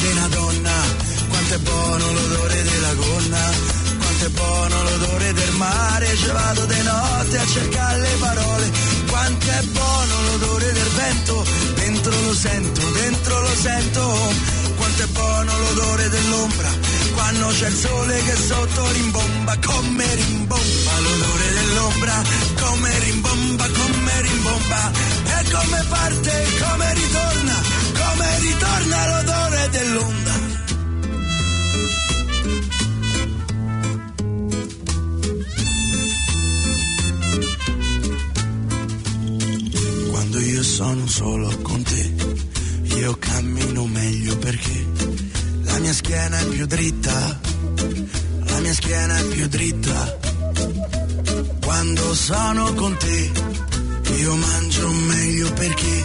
di 0.00 0.06
una 0.10 0.26
donna, 0.26 0.72
quanto 1.28 1.54
è 1.54 1.58
buono 1.58 2.12
l'odore 2.12 2.62
della 2.64 2.94
gonna, 2.94 3.52
quanto 4.02 4.24
è 4.24 4.30
buono 4.30 4.82
l'odore 4.82 5.32
del 5.34 5.52
mare, 5.52 6.16
ci 6.16 6.30
vado 6.32 6.64
di 6.66 6.82
notte 6.82 7.38
a 7.38 7.46
cercare 7.46 8.00
le 8.00 8.16
parole, 8.18 8.72
quanto 9.06 9.46
è 9.46 9.62
buono 9.70 10.22
l'odore 10.30 10.72
del 10.72 10.90
vento, 10.96 11.46
dentro 11.76 12.20
lo 12.22 12.34
sento, 12.34 12.90
dentro 12.90 13.40
lo 13.40 13.54
sento 13.54 14.53
quanto 14.94 15.02
è 15.02 15.06
buono 15.06 15.58
l'odore 15.58 16.08
dell'ombra 16.08 16.68
quando 17.14 17.46
c'è 17.48 17.66
il 17.66 17.74
sole 17.74 18.22
che 18.22 18.36
sotto 18.36 18.92
rimbomba 18.92 19.56
come 19.64 20.14
rimbomba 20.14 20.98
l'odore 21.00 21.52
dell'ombra 21.52 22.22
come 22.60 22.98
rimbomba 23.00 23.68
come 23.70 24.22
rimbomba. 24.22 24.92
E 25.26 25.50
come 25.50 25.84
parte 25.88 26.46
come 26.60 26.94
ritorna 26.94 27.62
come 27.94 28.38
ritorna 28.40 29.06
l'odore 29.06 29.68
dell'onda 29.70 30.32
quando 40.10 40.38
io 40.38 40.62
sono 40.62 41.06
solo 41.06 41.58
con 41.62 41.82
te 41.82 42.53
io 42.96 43.16
cammino 43.18 43.86
meglio 43.86 44.36
perché 44.38 44.86
la 45.62 45.78
mia 45.78 45.92
schiena 45.92 46.38
è 46.38 46.44
più 46.46 46.66
dritta, 46.66 47.40
la 48.46 48.58
mia 48.60 48.72
schiena 48.72 49.18
è 49.18 49.24
più 49.24 49.48
dritta. 49.48 50.18
Quando 51.60 52.14
sono 52.14 52.72
con 52.74 52.96
te, 52.96 53.30
io 54.18 54.34
mangio 54.36 54.88
meglio 54.88 55.52
perché 55.52 56.04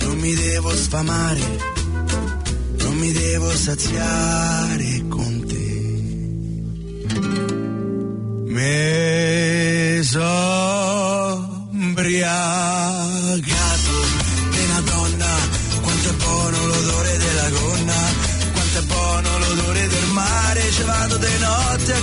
non 0.00 0.18
mi 0.18 0.34
devo 0.34 0.74
sfamare, 0.74 1.40
non 2.78 2.96
mi 2.96 3.12
devo 3.12 3.50
saziare 3.56 5.04
con 5.08 5.46
te. 5.46 5.58
Me. 8.46 8.80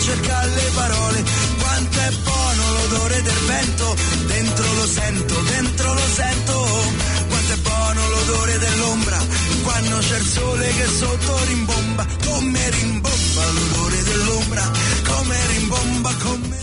Notte 0.07 0.11
a 0.11 0.15
cercare 0.15 0.49
le 0.49 0.71
parole, 0.73 1.23
quanto 1.59 1.99
è 1.99 2.11
buono 2.23 2.71
l'odore 2.73 3.21
del 3.21 3.39
vento, 3.45 3.95
dentro 4.25 4.73
lo 4.73 4.87
sento, 4.87 5.41
dentro 5.41 5.93
lo 5.93 6.07
sento, 6.13 6.67
quanto 7.27 7.53
è 7.53 7.57
buono 7.57 8.09
l'odore 8.09 8.57
dell'ombra, 8.57 9.17
quando 9.63 9.97
c'è 9.97 10.17
il 10.17 10.25
sole 10.25 10.67
che 10.73 10.87
sotto 10.87 11.45
rimbomba, 11.45 12.05
come 12.25 12.69
rimbomba 12.69 13.45
l'odore 13.51 14.03
dell'ombra, 14.03 14.71
come 15.03 15.47
rimbomba, 15.47 16.15
come 16.23 16.56